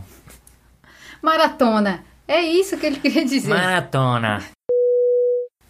[1.22, 2.04] Maratona.
[2.28, 3.50] É isso que ele queria dizer.
[3.50, 4.44] Maratona.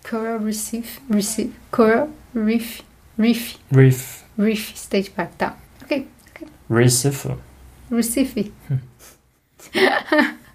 [0.09, 0.99] Coral Reef.
[1.09, 1.51] Reef.
[1.71, 2.81] Coral Reef.
[3.17, 3.57] Reef.
[3.71, 4.23] Reef.
[4.37, 5.31] Reef State Park.
[5.37, 5.55] Tá.
[5.83, 6.07] Ok.
[6.31, 6.47] okay.
[6.69, 7.35] Recife.
[7.91, 8.53] Recife.